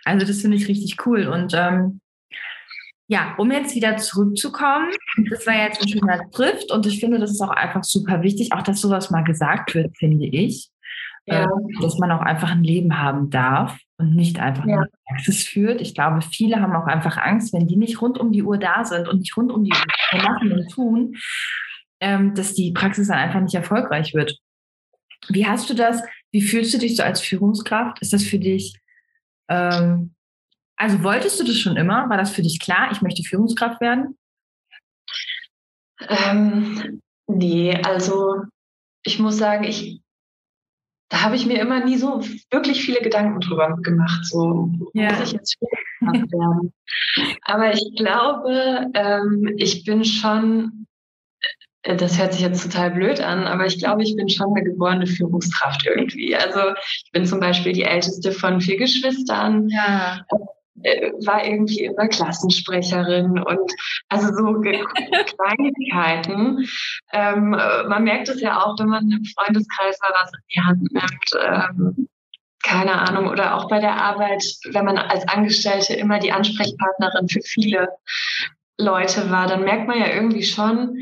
also 0.03 0.25
das 0.25 0.41
finde 0.41 0.57
ich 0.57 0.67
richtig 0.67 1.05
cool. 1.05 1.27
Und 1.27 1.53
ähm, 1.55 2.01
ja, 3.07 3.35
um 3.37 3.51
jetzt 3.51 3.75
wieder 3.75 3.97
zurückzukommen, 3.97 4.89
das 5.29 5.45
war 5.47 5.55
jetzt 5.55 5.81
ein 5.81 5.87
schöner 5.87 6.29
Trift 6.31 6.71
und 6.71 6.85
ich 6.85 6.99
finde, 6.99 7.19
das 7.19 7.31
ist 7.31 7.41
auch 7.41 7.49
einfach 7.49 7.83
super 7.83 8.21
wichtig, 8.23 8.53
auch 8.53 8.61
dass 8.61 8.81
sowas 8.81 9.09
mal 9.09 9.23
gesagt 9.23 9.73
wird, 9.73 9.97
finde 9.97 10.25
ich. 10.25 10.69
Ja. 11.25 11.43
Äh, 11.43 11.47
dass 11.81 11.97
man 11.99 12.11
auch 12.11 12.21
einfach 12.21 12.51
ein 12.51 12.63
Leben 12.65 12.99
haben 12.99 13.29
darf 13.29 13.79
und 13.97 14.13
nicht 14.13 14.39
einfach 14.39 14.65
ja. 14.65 14.75
eine 14.75 14.89
Praxis 15.07 15.43
führt. 15.43 15.79
Ich 15.79 15.95
glaube, 15.95 16.21
viele 16.21 16.59
haben 16.59 16.75
auch 16.75 16.85
einfach 16.85 17.17
Angst, 17.17 17.53
wenn 17.53 17.67
die 17.67 17.77
nicht 17.77 18.01
rund 18.01 18.17
um 18.17 18.33
die 18.33 18.43
Uhr 18.43 18.57
da 18.57 18.83
sind 18.83 19.07
und 19.07 19.19
nicht 19.19 19.37
rund 19.37 19.51
um 19.51 19.63
die 19.63 19.71
Uhr 19.71 20.21
machen 20.21 20.51
und 20.51 20.69
tun, 20.69 21.15
ähm, 22.01 22.33
dass 22.35 22.53
die 22.53 22.73
Praxis 22.73 23.07
dann 23.07 23.19
einfach 23.19 23.39
nicht 23.39 23.55
erfolgreich 23.55 24.13
wird. 24.13 24.37
Wie 25.29 25.47
hast 25.47 25.69
du 25.69 25.73
das? 25.73 26.01
Wie 26.33 26.41
fühlst 26.41 26.73
du 26.73 26.79
dich 26.79 26.97
so 26.97 27.03
als 27.03 27.21
Führungskraft? 27.21 28.01
Ist 28.01 28.11
das 28.11 28.23
für 28.23 28.39
dich 28.39 28.75
ähm, 29.49 30.13
also 30.75 31.03
wolltest 31.03 31.39
du 31.39 31.43
das 31.43 31.57
schon 31.57 31.77
immer? 31.77 32.09
War 32.09 32.17
das 32.17 32.31
für 32.31 32.41
dich 32.41 32.59
klar, 32.59 32.89
ich 32.91 33.01
möchte 33.01 33.23
Führungskraft 33.23 33.79
werden? 33.81 34.17
Ähm, 36.09 37.01
nee, 37.27 37.75
also 37.83 38.41
ich 39.03 39.19
muss 39.19 39.37
sagen, 39.37 39.63
ich, 39.63 40.01
da 41.09 41.21
habe 41.21 41.35
ich 41.35 41.45
mir 41.45 41.61
immer 41.61 41.85
nie 41.85 41.97
so 41.97 42.21
wirklich 42.49 42.83
viele 42.83 43.01
Gedanken 43.01 43.39
drüber 43.39 43.77
gemacht, 43.81 44.25
so 44.25 44.71
ja. 44.93 45.11
muss 45.11 45.21
ich 45.21 45.31
jetzt 45.33 45.57
Führungskraft 45.57 46.31
werden. 46.31 46.73
Aber 47.43 47.73
ich 47.73 47.95
glaube, 47.95 48.91
ähm, 48.93 49.53
ich 49.57 49.85
bin 49.85 50.03
schon 50.03 50.87
das 51.83 52.17
hört 52.17 52.33
sich 52.33 52.41
jetzt 52.41 52.63
total 52.63 52.89
blöd 52.91 53.19
an, 53.19 53.45
aber 53.45 53.65
ich 53.65 53.77
glaube, 53.77 54.03
ich 54.03 54.15
bin 54.15 54.29
schon 54.29 54.55
eine 54.55 54.63
geborene 54.63 55.05
Führungskraft 55.05 55.85
irgendwie. 55.85 56.33
Also 56.35 56.73
ich 57.05 57.11
bin 57.11 57.25
zum 57.25 57.41
Beispiel 57.41 57.73
die 57.73 57.83
älteste 57.83 58.31
von 58.31 58.61
vier 58.61 58.77
Geschwistern. 58.77 59.67
Ja. 59.69 60.21
Äh, 60.81 61.11
war 61.25 61.45
irgendwie 61.45 61.83
immer 61.83 62.07
Klassensprecherin 62.07 63.37
und 63.37 63.71
also 64.09 64.33
so 64.33 64.59
Kleinigkeiten. 64.61 66.67
ähm, 67.11 67.51
man 67.51 68.03
merkt 68.03 68.27
es 68.29 68.41
ja 68.41 68.59
auch, 68.59 68.79
wenn 68.79 68.87
man 68.87 69.11
im 69.11 69.23
Freundeskreis 69.23 69.99
mal 70.01 70.09
was 70.19 70.31
in 70.33 70.39
die 70.55 70.61
Hand 70.61 70.91
nimmt. 70.91 71.29
Ähm, 71.41 72.07
keine 72.63 72.93
Ahnung, 72.93 73.27
oder 73.27 73.55
auch 73.55 73.67
bei 73.67 73.79
der 73.79 74.01
Arbeit, 74.01 74.43
wenn 74.71 74.85
man 74.85 74.97
als 74.97 75.27
Angestellte 75.27 75.93
immer 75.93 76.17
die 76.19 76.31
Ansprechpartnerin 76.31 77.27
für 77.27 77.41
viele 77.41 77.89
Leute 78.79 79.29
war, 79.29 79.45
dann 79.47 79.65
merkt 79.65 79.87
man 79.87 79.99
ja 79.99 80.07
irgendwie 80.07 80.43
schon, 80.43 80.97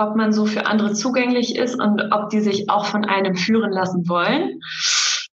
ob 0.00 0.16
man 0.16 0.32
so 0.32 0.46
für 0.46 0.66
andere 0.66 0.94
zugänglich 0.94 1.56
ist 1.56 1.78
und 1.78 2.12
ob 2.12 2.30
die 2.30 2.40
sich 2.40 2.70
auch 2.70 2.86
von 2.86 3.04
einem 3.04 3.36
führen 3.36 3.70
lassen 3.70 4.08
wollen. 4.08 4.60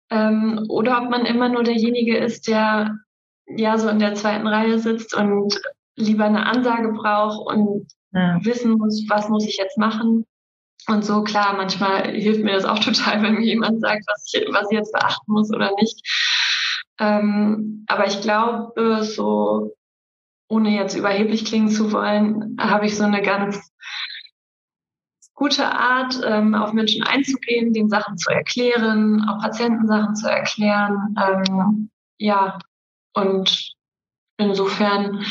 Ähm, 0.09 0.65
oder 0.69 1.01
ob 1.01 1.09
man 1.09 1.25
immer 1.25 1.49
nur 1.49 1.63
derjenige 1.63 2.17
ist, 2.17 2.47
der 2.47 2.95
ja 3.47 3.77
so 3.77 3.89
in 3.89 3.99
der 3.99 4.15
zweiten 4.15 4.47
Reihe 4.47 4.79
sitzt 4.79 5.15
und 5.15 5.59
lieber 5.95 6.25
eine 6.25 6.47
Ansage 6.47 6.91
braucht 6.93 7.45
und 7.45 7.87
ja. 8.11 8.39
wissen 8.43 8.71
muss, 8.71 9.05
was 9.07 9.29
muss 9.29 9.45
ich 9.45 9.57
jetzt 9.57 9.77
machen. 9.77 10.25
Und 10.87 11.05
so, 11.05 11.23
klar, 11.23 11.55
manchmal 11.55 12.11
hilft 12.11 12.43
mir 12.43 12.53
das 12.53 12.65
auch 12.65 12.79
total, 12.79 13.21
wenn 13.21 13.35
mir 13.35 13.45
jemand 13.45 13.81
sagt, 13.81 14.03
was 14.07 14.31
ich, 14.33 14.47
was 14.51 14.71
ich 14.71 14.77
jetzt 14.77 14.93
beachten 14.93 15.31
muss 15.31 15.51
oder 15.53 15.71
nicht. 15.79 15.99
Ähm, 16.99 17.85
aber 17.87 18.07
ich 18.07 18.21
glaube, 18.21 19.03
so, 19.03 19.75
ohne 20.47 20.69
jetzt 20.69 20.95
überheblich 20.95 21.45
klingen 21.45 21.69
zu 21.69 21.91
wollen, 21.91 22.57
habe 22.59 22.85
ich 22.85 22.97
so 22.97 23.03
eine 23.03 23.21
ganz 23.21 23.59
gute 25.35 25.65
Art, 25.65 26.19
ähm, 26.25 26.55
auf 26.55 26.73
Menschen 26.73 27.03
einzugehen, 27.03 27.73
den 27.73 27.89
Sachen 27.89 28.17
zu 28.17 28.31
erklären, 28.31 29.27
auch 29.27 29.41
Patienten 29.41 29.87
Sachen 29.87 30.15
zu 30.15 30.27
erklären. 30.27 31.15
Ähm, 31.21 31.89
ja, 32.17 32.57
und 33.13 33.73
insofern 34.37 35.25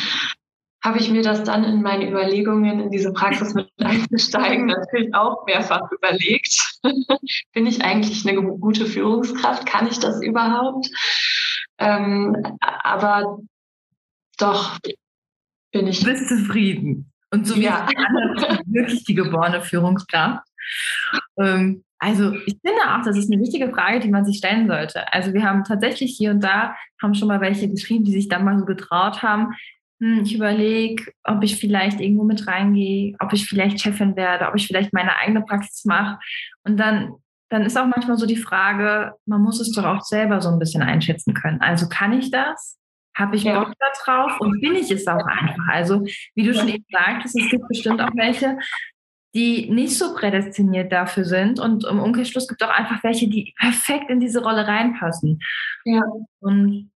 habe 0.85 0.99
ich 0.99 1.11
mir 1.11 1.23
das 1.23 1.43
dann 1.45 1.65
in 1.65 1.81
meinen 1.81 2.07
Überlegungen 2.07 2.79
in 2.79 2.91
diese 2.91 3.13
Praxis 3.13 3.55
mit 3.55 3.71
einzusteigen 3.79 4.67
natürlich 4.67 5.15
auch 5.15 5.47
mehrfach 5.47 5.91
überlegt. 5.91 6.79
Bin 7.55 7.67
ich 7.67 7.83
eigentlich 7.83 8.29
eine 8.29 8.43
gute 8.43 8.85
Führungskraft? 8.85 9.65
Kann 9.65 9.87
ich 9.87 9.99
das 9.99 10.23
überhaupt? 10.23 10.91
Ähm, 11.79 12.37
aber 12.61 13.39
doch 14.39 14.79
bin 15.73 15.87
ich. 15.87 16.01
Du 16.01 16.07
bist 16.07 16.29
zufrieden. 16.29 17.11
Und 17.35 17.47
so 17.47 17.57
wie 17.57 17.65
ja. 17.65 17.87
wirklich 18.67 19.05
die 19.05 19.15
geborene 19.15 19.61
Führungskraft. 19.61 20.47
Ähm, 21.39 21.85
also 21.99 22.33
ich 22.33 22.59
finde 22.65 22.83
auch, 22.89 23.03
das 23.03 23.17
ist 23.17 23.33
eine 23.33 23.41
wichtige 23.41 23.71
Frage, 23.71 24.01
die 24.01 24.11
man 24.11 24.25
sich 24.25 24.39
stellen 24.39 24.69
sollte. 24.69 25.13
Also 25.13 25.33
wir 25.33 25.43
haben 25.43 25.65
tatsächlich 25.65 26.15
hier 26.17 26.31
und 26.31 26.45
da, 26.45 26.77
haben 27.01 27.15
schon 27.15 27.29
mal 27.29 27.41
welche 27.41 27.69
geschrieben, 27.69 28.05
die 28.05 28.13
sich 28.13 28.29
dann 28.29 28.45
mal 28.45 28.59
so 28.59 28.65
getraut 28.65 29.23
haben, 29.23 29.55
hm, 30.01 30.23
ich 30.23 30.35
überlege, 30.35 31.13
ob 31.23 31.43
ich 31.43 31.57
vielleicht 31.57 32.01
irgendwo 32.01 32.25
mit 32.25 32.47
reingehe, 32.47 33.17
ob 33.21 33.33
ich 33.33 33.47
vielleicht 33.47 33.81
Chefin 33.81 34.17
werde, 34.17 34.49
ob 34.49 34.57
ich 34.57 34.67
vielleicht 34.67 34.93
meine 34.93 35.17
eigene 35.17 35.43
Praxis 35.43 35.85
mache. 35.85 36.19
Und 36.65 36.79
dann, 36.79 37.15
dann 37.49 37.63
ist 37.63 37.79
auch 37.79 37.87
manchmal 37.87 38.19
so 38.19 38.27
die 38.27 38.37
Frage, 38.37 39.15
man 39.27 39.41
muss 39.41 39.61
es 39.61 39.73
doch 39.73 39.85
auch 39.85 40.03
selber 40.03 40.41
so 40.41 40.51
ein 40.51 40.59
bisschen 40.59 40.83
einschätzen 40.83 41.33
können. 41.33 41.61
Also 41.61 41.89
kann 41.89 42.13
ich 42.13 42.31
das? 42.31 42.79
Habe 43.17 43.37
ich 43.37 43.45
Bock 43.45 43.73
da 43.79 43.87
drauf 44.05 44.41
und 44.41 44.61
bin 44.61 44.75
ich 44.75 44.91
es 44.91 45.07
auch 45.07 45.25
einfach? 45.25 45.69
Also, 45.69 46.05
wie 46.35 46.43
du 46.43 46.55
schon 46.55 46.69
eben 46.69 46.85
sagtest, 46.91 47.39
es 47.39 47.51
gibt 47.51 47.69
bestimmt 47.69 48.01
auch 48.01 48.11
welche, 48.15 48.59
die 49.35 49.69
nicht 49.71 49.99
so 49.99 50.15
prädestiniert 50.15 50.93
dafür 50.93 51.25
sind. 51.25 51.59
Und 51.59 51.85
im 51.85 52.01
Umkehrschluss 52.01 52.49
gibt 52.49 52.63
es 52.63 52.69
auch 52.69 52.73
einfach 52.73 53.03
welche, 53.03 53.29
die 53.29 53.53
perfekt 53.59 54.11
in 54.11 54.21
diese 54.21 54.43
Rolle 54.43 54.67
reinpassen. 54.67 55.41
Ja. 55.85 56.03
Und 56.41 56.91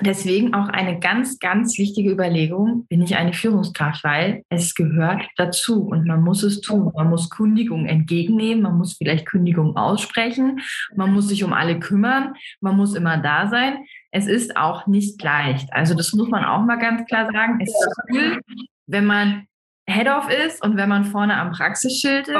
deswegen 0.00 0.54
auch 0.54 0.68
eine 0.68 1.00
ganz, 1.00 1.38
ganz 1.38 1.78
wichtige 1.78 2.10
Überlegung, 2.10 2.86
bin 2.88 3.02
ich 3.02 3.16
eine 3.16 3.32
Führungskraft, 3.32 4.04
weil 4.04 4.42
es 4.48 4.74
gehört 4.74 5.26
dazu 5.36 5.82
und 5.82 6.06
man 6.06 6.22
muss 6.22 6.42
es 6.42 6.60
tun. 6.60 6.92
Man 6.94 7.10
muss 7.10 7.30
Kündigungen 7.30 7.86
entgegennehmen, 7.86 8.62
man 8.62 8.76
muss 8.76 8.96
vielleicht 8.96 9.26
Kündigungen 9.26 9.76
aussprechen, 9.76 10.60
man 10.94 11.12
muss 11.12 11.28
sich 11.28 11.44
um 11.44 11.52
alle 11.52 11.80
kümmern, 11.80 12.34
man 12.60 12.76
muss 12.76 12.94
immer 12.94 13.18
da 13.18 13.48
sein. 13.48 13.78
Es 14.16 14.26
ist 14.26 14.56
auch 14.56 14.86
nicht 14.86 15.22
leicht. 15.22 15.70
Also 15.74 15.94
das 15.94 16.14
muss 16.14 16.30
man 16.30 16.42
auch 16.42 16.62
mal 16.62 16.78
ganz 16.78 17.06
klar 17.06 17.30
sagen. 17.30 17.60
Es 17.60 17.68
ist 17.68 18.00
cool, 18.10 18.40
wenn 18.86 19.04
man 19.04 19.46
Head-Off 19.86 20.30
ist 20.30 20.64
und 20.64 20.78
wenn 20.78 20.88
man 20.88 21.04
vorne 21.04 21.36
am 21.36 21.52
Praxisschild 21.52 22.26
ist. 22.26 22.38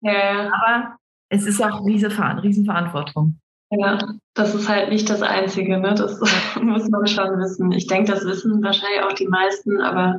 Ja. 0.00 0.50
Aber 0.52 0.96
es 1.28 1.46
ist 1.46 1.62
auch 1.62 1.86
riese 1.86 2.08
Riesenverantwortung. 2.08 3.38
Ja, 3.70 3.96
das 4.34 4.56
ist 4.56 4.68
halt 4.68 4.88
nicht 4.88 5.08
das 5.08 5.22
Einzige, 5.22 5.78
ne? 5.78 5.94
Das 5.94 6.18
muss 6.60 6.88
man 6.88 7.06
schon 7.06 7.38
wissen. 7.38 7.70
Ich 7.70 7.86
denke, 7.86 8.10
das 8.10 8.24
wissen 8.24 8.60
wahrscheinlich 8.64 9.02
auch 9.04 9.12
die 9.12 9.28
meisten, 9.28 9.80
aber 9.82 10.18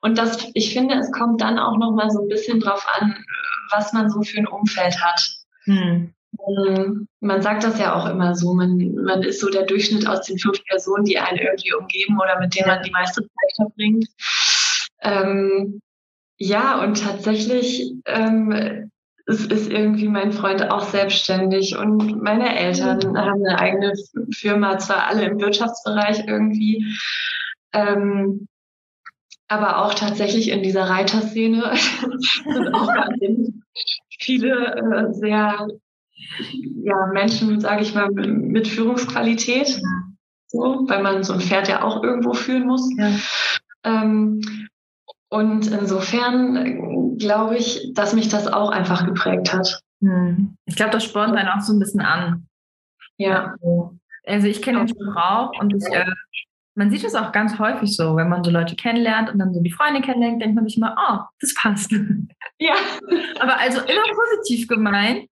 und 0.00 0.18
das, 0.18 0.50
ich 0.54 0.72
finde, 0.72 0.96
es 0.96 1.12
kommt 1.12 1.40
dann 1.40 1.56
auch 1.56 1.78
noch 1.78 1.92
mal 1.92 2.10
so 2.10 2.20
ein 2.20 2.28
bisschen 2.28 2.58
drauf 2.58 2.84
an, 2.98 3.14
was 3.70 3.92
man 3.92 4.10
so 4.10 4.22
für 4.22 4.38
ein 4.38 4.48
Umfeld 4.48 5.00
hat. 5.00 5.20
Hm. 5.66 6.12
Ähm, 6.46 7.08
man 7.20 7.42
sagt 7.42 7.64
das 7.64 7.78
ja 7.78 7.94
auch 7.94 8.08
immer 8.08 8.34
so, 8.34 8.54
man, 8.54 8.76
man 8.94 9.22
ist 9.22 9.40
so 9.40 9.48
der 9.48 9.64
Durchschnitt 9.64 10.06
aus 10.06 10.26
den 10.26 10.38
fünf 10.38 10.62
Personen, 10.64 11.04
die 11.04 11.18
einen 11.18 11.38
irgendwie 11.38 11.74
umgeben 11.74 12.18
oder 12.20 12.38
mit 12.40 12.54
denen 12.54 12.68
man 12.68 12.82
die 12.82 12.90
meiste 12.90 13.22
Zeit 13.22 13.56
verbringt. 13.56 14.06
Ähm, 15.02 15.80
ja, 16.36 16.82
und 16.82 17.02
tatsächlich 17.02 17.92
ähm, 18.06 18.90
es 19.26 19.46
ist 19.46 19.70
irgendwie 19.70 20.08
mein 20.08 20.32
Freund 20.32 20.70
auch 20.70 20.82
selbstständig 20.82 21.76
und 21.76 22.22
meine 22.22 22.58
Eltern 22.58 22.98
mhm. 22.98 23.16
haben 23.16 23.46
eine 23.46 23.58
eigene 23.58 23.92
Firma, 24.32 24.78
zwar 24.78 25.06
alle 25.06 25.24
im 25.24 25.40
Wirtschaftsbereich 25.40 26.26
irgendwie, 26.26 26.94
ähm, 27.72 28.48
aber 29.48 29.84
auch 29.84 29.94
tatsächlich 29.94 30.50
in 30.50 30.62
dieser 30.62 30.84
Reiterszene 30.84 31.72
sind 32.44 32.74
auch 32.74 32.88
viele 34.18 34.74
äh, 34.76 35.12
sehr 35.12 35.68
ja, 36.82 37.06
Menschen, 37.12 37.60
sage 37.60 37.82
ich 37.82 37.94
mal, 37.94 38.10
mit 38.10 38.68
Führungsqualität, 38.68 39.80
so, 40.48 40.84
weil 40.86 41.02
man 41.02 41.24
so 41.24 41.32
ein 41.32 41.40
Pferd 41.40 41.68
ja 41.68 41.82
auch 41.82 42.02
irgendwo 42.02 42.32
führen 42.32 42.66
muss. 42.66 42.88
Ja. 42.96 43.10
Ähm, 43.84 44.40
und 45.28 45.66
insofern 45.66 47.18
glaube 47.18 47.56
ich, 47.56 47.92
dass 47.94 48.14
mich 48.14 48.28
das 48.28 48.46
auch 48.46 48.70
einfach 48.70 49.04
geprägt 49.04 49.52
hat. 49.52 49.80
Hm. 50.00 50.56
Ich 50.66 50.76
glaube, 50.76 50.92
das 50.92 51.04
spornt 51.04 51.34
einen 51.34 51.48
auch 51.48 51.60
so 51.60 51.72
ein 51.72 51.78
bisschen 51.78 52.00
an. 52.00 52.46
Ja. 53.16 53.54
Also 54.26 54.46
ich 54.46 54.62
kenne 54.62 54.84
den 54.84 55.16
auch 55.16 55.52
und 55.60 55.74
ich, 55.74 55.84
äh, 55.92 56.04
man 56.76 56.90
sieht 56.90 57.04
es 57.04 57.14
auch 57.14 57.32
ganz 57.32 57.58
häufig 57.58 57.96
so, 57.96 58.16
wenn 58.16 58.28
man 58.28 58.42
so 58.42 58.50
Leute 58.50 58.74
kennenlernt 58.76 59.30
und 59.30 59.38
dann 59.38 59.54
so 59.54 59.60
die 59.60 59.72
Freunde 59.72 60.00
kennenlernt, 60.00 60.42
denkt 60.42 60.56
man 60.56 60.66
sich 60.66 60.76
immer, 60.76 60.96
oh, 60.98 61.18
das 61.40 61.54
passt. 61.54 61.92
Ja. 62.58 62.74
Aber 63.40 63.58
also 63.58 63.80
immer 63.80 64.02
positiv 64.14 64.68
gemeint. 64.68 65.28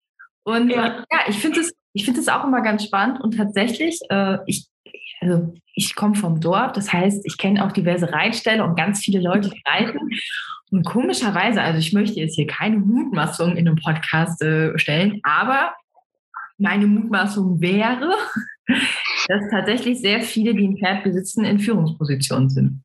Und 0.43 0.69
ja, 0.69 1.03
ja 1.11 1.19
ich 1.27 1.37
finde 1.37 1.59
es 1.61 1.73
ich 1.93 2.05
finde 2.05 2.19
es 2.19 2.27
auch 2.27 2.43
immer 2.43 2.61
ganz 2.61 2.83
spannend 2.83 3.19
und 3.19 3.35
tatsächlich, 3.35 3.99
äh, 4.09 4.37
ich 4.45 4.67
also 5.21 5.53
ich 5.73 5.95
komme 5.95 6.15
vom 6.15 6.39
Dorf, 6.39 6.73
das 6.73 6.93
heißt, 6.93 7.25
ich 7.25 7.37
kenne 7.37 7.65
auch 7.65 7.71
diverse 7.71 8.11
Reitställe 8.11 8.63
und 8.63 8.77
ganz 8.77 8.99
viele 8.99 9.21
Leute, 9.21 9.49
die 9.49 9.61
reiten. 9.65 9.97
Und 10.71 10.85
komischerweise, 10.85 11.61
also 11.61 11.79
ich 11.79 11.93
möchte 11.93 12.19
jetzt 12.19 12.35
hier 12.35 12.47
keine 12.47 12.77
Mutmaßung 12.77 13.57
in 13.57 13.67
einem 13.67 13.77
Podcast 13.77 14.41
äh, 14.41 14.77
stellen, 14.77 15.19
aber 15.23 15.73
meine 16.57 16.87
Mutmaßung 16.87 17.59
wäre, 17.59 18.13
dass 19.27 19.49
tatsächlich 19.49 19.99
sehr 19.99 20.21
viele, 20.21 20.53
die 20.53 20.67
ein 20.67 20.77
Pferd 20.77 21.03
besitzen, 21.03 21.43
in 21.43 21.59
Führungspositionen 21.59 22.49
sind. 22.49 22.83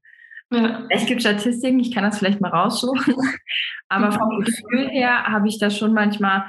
Ja. 0.50 0.86
Es 0.88 1.06
gibt 1.06 1.20
Statistiken, 1.20 1.80
ich 1.80 1.92
kann 1.92 2.04
das 2.04 2.18
vielleicht 2.18 2.40
mal 2.40 2.50
raussuchen, 2.50 3.14
aber 3.88 4.12
vom 4.12 4.40
Gefühl 4.40 4.88
her 4.88 5.24
habe 5.24 5.48
ich 5.48 5.58
das 5.58 5.76
schon 5.76 5.92
manchmal, 5.92 6.44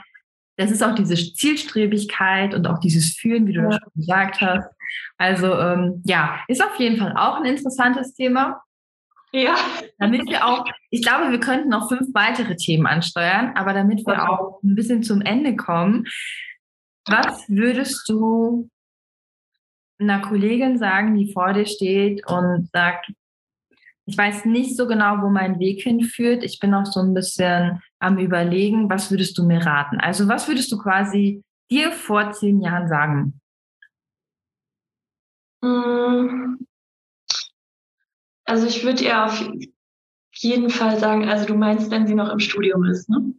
das 0.58 0.72
ist 0.72 0.84
auch 0.84 0.96
diese 0.96 1.15
Zielstrebigkeit 1.15 2.54
und 2.54 2.68
auch 2.68 2.80
dieses 2.80 3.15
Fühlen, 3.15 3.48
wie 3.48 3.54
du 3.54 3.62
ja. 3.62 3.70
das 3.70 3.80
schon 3.80 3.91
gesagt 3.96 4.41
hast. 4.41 4.70
Also 5.18 5.54
ähm, 5.60 6.02
ja, 6.06 6.39
ist 6.48 6.63
auf 6.63 6.78
jeden 6.80 6.98
Fall 6.98 7.13
auch 7.18 7.38
ein 7.38 7.46
interessantes 7.46 8.13
Thema. 8.13 8.62
Ja. 9.32 9.56
Damit 10.00 10.30
wir 10.30 10.46
auch, 10.46 10.65
ich 10.91 11.02
glaube, 11.02 11.32
wir 11.32 11.39
könnten 11.39 11.70
noch 11.70 11.89
fünf 11.89 12.13
weitere 12.13 12.56
Themen 12.56 12.88
ansteuern, 12.88 13.52
aber 13.56 13.74
damit 13.74 14.06
wir 14.06 14.30
auch 14.30 14.62
ein 14.63 14.76
bisschen 14.76 15.04
zum 15.04 15.22
Ende 15.22 15.58
kommen, 15.58 16.06
was 17.06 17.48
würdest 17.50 18.08
du 18.08 18.70
einer 20.00 20.22
Kollegin 20.22 20.78
sagen, 20.78 21.15
die 21.15 21.34
vor 21.34 21.54
dir 21.54 21.65
steht 21.65 22.26
und 22.28 22.70
sagt, 22.72 23.12
ich 24.06 24.18
weiß 24.18 24.46
nicht 24.46 24.78
so 24.78 24.88
genau, 24.88 25.22
wo 25.22 25.30
mein 25.30 25.60
Weg 25.60 25.82
hinführt. 25.82 26.44
Ich 26.44 26.60
bin 26.60 26.74
auch 26.74 26.86
so 26.86 27.00
ein 27.00 27.13
bisschen 27.13 27.82
am 28.00 28.20
Überlegen, 28.20 28.89
was 28.89 29.10
würdest 29.10 29.38
du 29.38 29.46
mir 29.46 29.65
raten? 29.65 30.00
Also 30.00 30.28
was 30.28 30.48
würdest 30.48 30.72
du 30.72 30.78
quasi 30.78 31.44
dir 31.72 31.91
vor 31.91 32.32
zehn 32.32 32.62
Jahren 32.62 32.88
sagen? 32.88 33.41
Hm. 35.63 36.60
Also 38.46 38.68
ich 38.68 38.84
würde 38.84 39.04
ihr 39.04 39.26
auf 39.26 39.44
jeden 40.34 40.70
Fall 40.70 41.00
sagen, 41.00 41.28
also 41.28 41.48
du 41.48 41.56
meinst, 41.56 41.89
wenn 41.89 42.06
sie 42.06 42.13
noch 42.13 42.32
im 42.32 42.39
Studium 42.39 42.84
ist, 42.86 43.10
ne? 43.10 43.34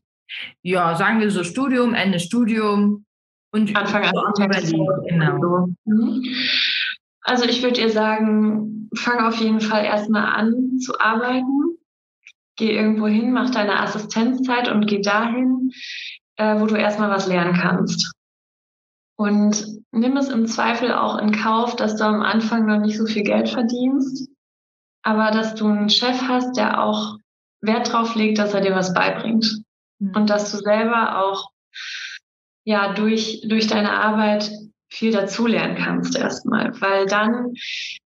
Ja, 0.62 0.96
sagen 0.96 1.20
wir 1.20 1.31
so 1.31 1.44
Studium, 1.44 1.94
Ende 1.94 2.18
Studium 2.18 3.05
und 3.52 3.76
Anfang 3.76 4.05
an 4.05 4.48
Berlin. 4.48 4.87
Genau. 5.09 5.68
Mhm. 5.85 6.24
Also 7.26 7.44
ich 7.44 7.62
würde 7.64 7.80
ihr 7.80 7.90
sagen, 7.90 8.88
fang 8.94 9.18
auf 9.18 9.36
jeden 9.36 9.60
Fall 9.60 9.84
erstmal 9.84 10.26
an 10.26 10.78
zu 10.78 10.98
arbeiten. 11.00 11.76
Geh 12.56 12.72
irgendwo 12.72 13.08
hin, 13.08 13.32
mach 13.32 13.50
deine 13.50 13.80
Assistenzzeit 13.80 14.70
und 14.70 14.86
geh 14.86 15.02
dahin, 15.02 15.72
äh, 16.36 16.60
wo 16.60 16.66
du 16.66 16.76
erstmal 16.76 17.10
was 17.10 17.26
lernen 17.26 17.54
kannst. 17.54 18.14
Und 19.18 19.66
nimm 19.90 20.16
es 20.16 20.28
im 20.28 20.46
Zweifel 20.46 20.92
auch 20.92 21.18
in 21.18 21.32
Kauf, 21.32 21.74
dass 21.74 21.96
du 21.96 22.04
am 22.04 22.22
Anfang 22.22 22.64
noch 22.64 22.78
nicht 22.78 22.96
so 22.96 23.06
viel 23.06 23.24
Geld 23.24 23.48
verdienst, 23.48 24.30
aber 25.02 25.32
dass 25.32 25.56
du 25.56 25.66
einen 25.66 25.90
Chef 25.90 26.22
hast, 26.28 26.56
der 26.56 26.82
auch 26.82 27.18
Wert 27.60 27.92
drauf 27.92 28.14
legt, 28.14 28.38
dass 28.38 28.54
er 28.54 28.60
dir 28.60 28.74
was 28.74 28.94
beibringt. 28.94 29.62
Mhm. 29.98 30.12
Und 30.14 30.30
dass 30.30 30.52
du 30.52 30.58
selber 30.58 31.24
auch 31.24 31.50
ja 32.64 32.92
durch, 32.92 33.42
durch 33.48 33.66
deine 33.66 33.92
Arbeit 33.92 34.50
viel 34.88 35.12
dazulernen 35.12 35.77
kannst 35.77 36.16
erstmal, 36.16 36.72
weil 36.81 37.07
dann 37.07 37.53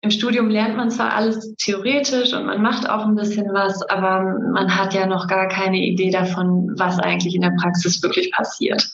im 0.02 0.12
Studium 0.12 0.50
lernt 0.50 0.78
man 0.78 0.90
zwar 0.90 1.14
alles 1.14 1.56
theoretisch 1.56 2.34
und 2.34 2.46
man 2.46 2.62
macht 2.62 2.90
auch 2.90 3.06
ein 3.06 3.16
bisschen 3.16 3.48
was, 3.54 3.82
aber 3.90 4.38
man 4.54 4.76
hat 4.76 4.94
ja 4.94 5.06
noch 5.06 5.28
gar 5.28 5.48
keine 5.50 5.78
Idee 5.78 6.10
davon, 6.10 6.74
was 6.78 7.00
eigentlich 7.00 7.36
in 7.36 7.42
der 7.42 7.54
Praxis 7.60 8.02
wirklich 8.02 8.32
passiert. 8.32 8.88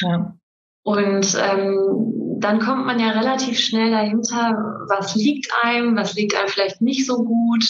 Ja. 0.00 0.34
Und 0.82 1.36
ähm, 1.38 2.38
dann 2.40 2.60
kommt 2.60 2.86
man 2.86 2.98
ja 2.98 3.10
relativ 3.10 3.58
schnell 3.58 3.90
dahinter, 3.90 4.84
was 4.88 5.14
liegt 5.14 5.52
einem, 5.62 5.96
was 5.96 6.14
liegt 6.14 6.36
einem 6.36 6.48
vielleicht 6.48 6.80
nicht 6.80 7.06
so 7.06 7.24
gut. 7.24 7.64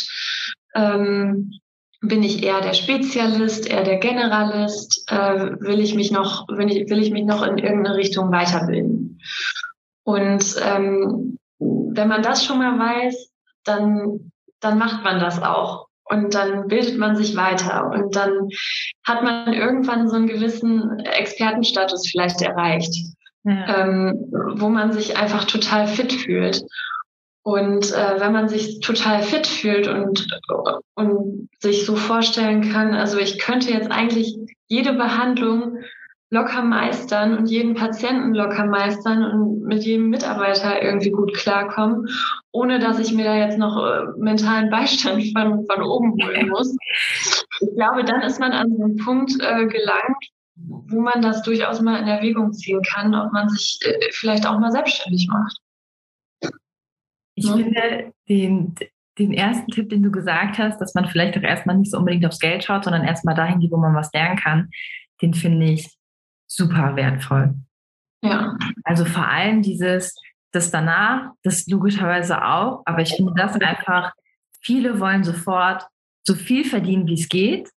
Ähm, 0.74 1.52
bin 2.00 2.22
ich 2.22 2.44
eher 2.44 2.60
der 2.60 2.74
Spezialist, 2.74 3.68
eher 3.68 3.82
der 3.82 3.98
Generalist? 3.98 5.04
Äh, 5.10 5.60
will 5.60 5.80
ich 5.80 5.94
mich 5.94 6.12
noch, 6.12 6.46
will 6.48 6.70
ich, 6.70 6.88
will 6.90 7.02
ich 7.02 7.10
mich 7.10 7.24
noch 7.24 7.42
in 7.42 7.58
irgendeine 7.58 7.96
Richtung 7.96 8.30
weiterbilden? 8.30 9.07
Und 10.04 10.44
ähm, 10.62 11.38
wenn 11.58 12.08
man 12.08 12.22
das 12.22 12.44
schon 12.44 12.58
mal 12.58 12.78
weiß, 12.78 13.30
dann, 13.64 14.32
dann 14.60 14.78
macht 14.78 15.04
man 15.04 15.20
das 15.20 15.42
auch. 15.42 15.88
Und 16.04 16.34
dann 16.34 16.68
bildet 16.68 16.96
man 16.96 17.16
sich 17.16 17.36
weiter 17.36 17.90
und 17.90 18.16
dann 18.16 18.48
hat 19.04 19.22
man 19.22 19.52
irgendwann 19.52 20.08
so 20.08 20.16
einen 20.16 20.26
gewissen 20.26 21.00
Expertenstatus 21.00 22.08
vielleicht 22.10 22.40
erreicht, 22.40 22.94
ja. 23.44 23.82
ähm, 23.82 24.32
wo 24.56 24.70
man 24.70 24.92
sich 24.92 25.18
einfach 25.18 25.44
total 25.44 25.86
fit 25.86 26.14
fühlt. 26.14 26.62
Und 27.42 27.92
äh, 27.92 28.20
wenn 28.20 28.32
man 28.32 28.48
sich 28.48 28.80
total 28.80 29.22
fit 29.22 29.46
fühlt 29.46 29.86
und, 29.86 30.26
und 30.94 31.48
sich 31.60 31.84
so 31.84 31.94
vorstellen 31.94 32.72
kann, 32.72 32.94
also 32.94 33.18
ich 33.18 33.38
könnte 33.38 33.70
jetzt 33.70 33.90
eigentlich 33.90 34.34
jede 34.66 34.94
Behandlung 34.94 35.78
locker 36.30 36.62
meistern 36.62 37.38
und 37.38 37.46
jeden 37.46 37.74
Patienten 37.74 38.34
locker 38.34 38.66
meistern 38.66 39.24
und 39.24 39.62
mit 39.62 39.84
jedem 39.84 40.10
Mitarbeiter 40.10 40.82
irgendwie 40.82 41.10
gut 41.10 41.34
klarkommen, 41.34 42.06
ohne 42.52 42.78
dass 42.78 42.98
ich 42.98 43.12
mir 43.12 43.24
da 43.24 43.36
jetzt 43.36 43.58
noch 43.58 43.76
äh, 43.82 44.04
mentalen 44.18 44.70
Beistand 44.70 45.24
von, 45.36 45.66
von 45.66 45.82
oben 45.82 46.12
holen 46.22 46.48
muss. 46.48 46.76
Ich 47.60 47.74
glaube, 47.76 48.04
dann 48.04 48.20
ist 48.22 48.40
man 48.40 48.52
an 48.52 48.76
so 48.76 48.84
einen 48.84 48.96
Punkt 48.96 49.32
äh, 49.40 49.66
gelangt, 49.66 50.24
wo 50.56 51.00
man 51.00 51.22
das 51.22 51.42
durchaus 51.42 51.80
mal 51.80 52.00
in 52.00 52.08
Erwägung 52.08 52.52
ziehen 52.52 52.82
kann, 52.82 53.14
ob 53.14 53.32
man 53.32 53.48
sich 53.48 53.78
äh, 53.84 54.10
vielleicht 54.12 54.46
auch 54.46 54.58
mal 54.58 54.72
selbstständig 54.72 55.28
macht. 55.28 55.58
Ich 57.36 57.46
ja. 57.46 57.56
finde 57.56 58.12
den, 58.28 58.74
den 59.18 59.32
ersten 59.32 59.70
Tipp, 59.70 59.88
den 59.88 60.02
du 60.02 60.10
gesagt 60.10 60.58
hast, 60.58 60.78
dass 60.80 60.94
man 60.94 61.06
vielleicht 61.06 61.38
auch 61.38 61.42
erstmal 61.42 61.76
nicht 61.76 61.92
so 61.92 61.98
unbedingt 61.98 62.26
aufs 62.26 62.40
Geld 62.40 62.64
schaut, 62.64 62.84
sondern 62.84 63.04
erstmal 63.04 63.34
dahin 63.34 63.60
geht, 63.60 63.70
wo 63.70 63.78
man 63.78 63.94
was 63.94 64.12
lernen 64.12 64.36
kann, 64.36 64.70
den 65.22 65.34
finde 65.34 65.66
ich 65.66 65.97
super 66.48 66.96
wertvoll. 66.96 67.54
Ja. 68.22 68.56
Also 68.82 69.04
vor 69.04 69.28
allem 69.28 69.62
dieses, 69.62 70.16
das 70.50 70.70
danach, 70.70 71.30
das 71.42 71.66
logischerweise 71.68 72.44
auch, 72.44 72.82
aber 72.84 73.02
ich 73.02 73.14
finde 73.14 73.34
das 73.36 73.54
einfach, 73.60 74.12
viele 74.60 74.98
wollen 74.98 75.22
sofort 75.22 75.86
so 76.26 76.34
viel 76.34 76.64
verdienen, 76.64 77.06
wie 77.06 77.14
es 77.14 77.28
geht 77.28 77.70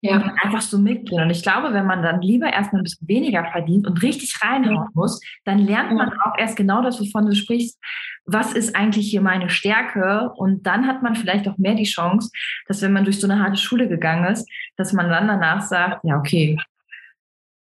ja. 0.00 0.34
einfach 0.42 0.60
so 0.60 0.78
mitgehen. 0.78 1.22
Und 1.22 1.30
ich 1.30 1.42
glaube, 1.42 1.72
wenn 1.72 1.86
man 1.86 2.02
dann 2.02 2.22
lieber 2.22 2.52
erstmal 2.52 2.80
ein 2.80 2.84
bisschen 2.84 3.08
weniger 3.08 3.44
verdient 3.50 3.86
und 3.86 4.02
richtig 4.02 4.40
reinhauen 4.42 4.88
muss, 4.94 5.20
dann 5.44 5.58
lernt 5.58 5.92
man 5.92 6.12
auch 6.24 6.38
erst 6.38 6.56
genau 6.56 6.82
das, 6.82 7.00
wovon 7.00 7.26
du 7.26 7.34
sprichst. 7.34 7.78
Was 8.24 8.52
ist 8.52 8.76
eigentlich 8.76 9.10
hier 9.10 9.20
meine 9.20 9.50
Stärke? 9.50 10.30
Und 10.36 10.66
dann 10.66 10.86
hat 10.86 11.02
man 11.02 11.16
vielleicht 11.16 11.48
auch 11.48 11.58
mehr 11.58 11.74
die 11.74 11.84
Chance, 11.84 12.30
dass 12.66 12.82
wenn 12.82 12.92
man 12.92 13.04
durch 13.04 13.20
so 13.20 13.28
eine 13.28 13.42
harte 13.42 13.56
Schule 13.56 13.88
gegangen 13.88 14.30
ist, 14.32 14.48
dass 14.76 14.92
man 14.92 15.08
dann 15.08 15.28
danach 15.28 15.62
sagt, 15.62 16.04
ja, 16.04 16.16
okay, 16.16 16.58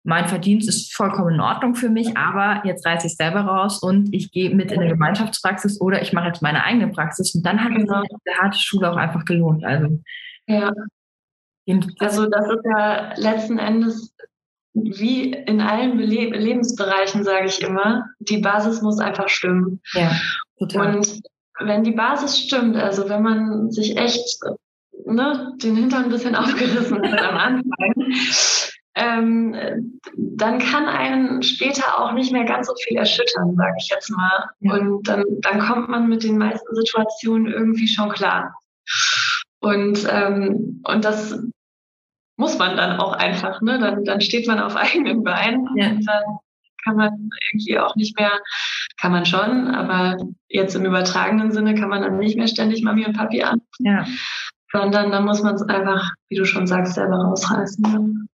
mein 0.07 0.29
Verdienst 0.29 0.69
ist 0.69 0.95
vollkommen 0.95 1.35
in 1.35 1.41
Ordnung 1.41 1.75
für 1.75 1.89
mich, 1.89 2.17
aber 2.17 2.63
jetzt 2.65 2.87
reiße 2.87 3.09
ich 3.09 3.17
selber 3.17 3.41
raus 3.41 3.83
und 3.83 4.15
ich 4.15 4.31
gehe 4.31 4.55
mit 4.55 4.71
in 4.71 4.81
eine 4.81 4.91
Gemeinschaftspraxis 4.91 5.81
oder 5.81 6.01
ich 6.01 6.13
mache 6.13 6.29
jetzt 6.29 6.43
meine 6.43 6.63
eigene 6.63 6.89
Praxis. 6.89 7.35
Und 7.35 7.45
dann 7.45 7.63
hat 7.63 7.75
genau. 7.75 8.01
sich 8.01 8.11
die 8.25 8.41
harte 8.41 8.59
Schule 8.59 8.93
auch 8.93 8.97
einfach 8.97 9.25
gelohnt. 9.25 9.65
Also 9.65 9.99
ja. 10.47 10.73
Also 11.99 12.27
das 12.27 12.47
ist 12.49 12.65
ja 12.65 13.15
letzten 13.17 13.59
Endes 13.59 14.15
wie 14.75 15.33
in 15.33 15.61
allen 15.61 15.99
Le 15.99 16.31
Lebensbereichen, 16.31 17.25
sage 17.25 17.47
ich 17.47 17.61
immer, 17.63 18.05
die 18.21 18.39
Basis 18.39 18.83
muss 18.83 19.01
einfach 19.01 19.29
stimmen. 19.29 19.81
Ja, 19.95 20.13
total. 20.59 20.97
Und 20.97 21.21
wenn 21.59 21.83
die 21.83 21.93
Basis 21.93 22.39
stimmt, 22.39 22.77
also 22.77 23.09
wenn 23.09 23.23
man 23.23 23.73
sich 23.73 23.97
echt 23.97 24.39
ne, 25.05 25.53
den 25.61 25.75
Hintern 25.75 26.05
ein 26.05 26.11
bisschen 26.11 26.35
aufgerissen 26.37 27.03
hat 27.03 27.23
am 27.23 27.37
Anfang, 27.37 27.95
ähm, 28.97 30.01
dann 30.17 30.59
kann 30.59 30.87
einen 30.87 31.43
später 31.43 32.01
auch 32.01 32.13
nicht 32.13 32.33
mehr 32.33 32.45
ganz 32.45 32.67
so 32.67 32.75
viel 32.83 32.97
erschüttern, 32.97 33.55
sage 33.55 33.75
ich 33.79 33.89
jetzt 33.91 34.11
mal. 34.11 34.49
Ja. 34.61 34.73
Und 34.73 35.07
dann, 35.07 35.23
dann 35.43 35.61
kommt 35.61 35.91
man 35.91 36.09
mit 36.09 36.25
den 36.25 36.39
meisten 36.39 36.75
Situationen 36.75 37.53
irgendwie 37.53 37.89
schon 37.89 38.09
klar. 38.09 38.55
Und, 39.61 40.07
ähm, 40.11 40.83
und 40.85 41.05
das 41.05 41.39
muss 42.37 42.57
man 42.59 42.77
dann 42.79 42.99
auch 42.99 43.13
einfach, 43.13 43.61
ne? 43.61 43.79
Dann, 43.79 44.05
dann 44.05 44.21
steht 44.23 44.47
man 44.47 44.61
auf 44.61 44.77
eigenen 44.77 45.23
Beinen 45.23 45.69
ja. 45.77 45.91
und 45.91 46.07
dann 46.07 46.25
kann 46.83 46.97
man 46.97 47.31
irgendwie 47.51 47.79
auch 47.79 47.97
nicht 47.97 48.19
mehr, 48.19 48.33
kann 48.99 49.13
man 49.13 49.27
schon, 49.27 49.69
aber 49.75 50.17
jetzt 50.49 50.75
im 50.75 50.87
übertragenen 50.87 51.51
Sinne 51.51 51.75
kann 51.75 51.91
man 51.91 52.01
dann 52.01 52.19
nicht 52.19 52.39
mehr 52.39 52.47
ständig 52.47 52.83
Mami 52.83 53.05
und 53.05 53.17
Papi 53.17 53.43
an. 53.43 53.61
Ja. 53.81 54.07
Sondern 54.73 55.11
dann 55.11 55.25
muss 55.25 55.43
man 55.43 55.57
es 55.57 55.63
einfach, 55.63 56.13
wie 56.29 56.37
du 56.37 56.45
schon 56.45 56.67
sagst, 56.67 56.95
selber 56.95 57.17
rausreißen. 57.17 58.29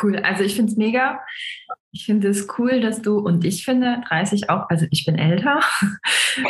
Cool, 0.00 0.16
also 0.16 0.42
ich 0.42 0.54
finde 0.56 0.72
es 0.72 0.78
mega. 0.78 1.20
Ich 1.94 2.06
finde 2.06 2.28
es 2.28 2.48
cool, 2.58 2.80
dass 2.80 3.02
du, 3.02 3.18
und 3.18 3.44
ich 3.44 3.64
finde 3.64 4.00
30 4.08 4.48
auch, 4.48 4.70
also 4.70 4.86
ich 4.90 5.04
bin 5.04 5.16
älter. 5.16 5.60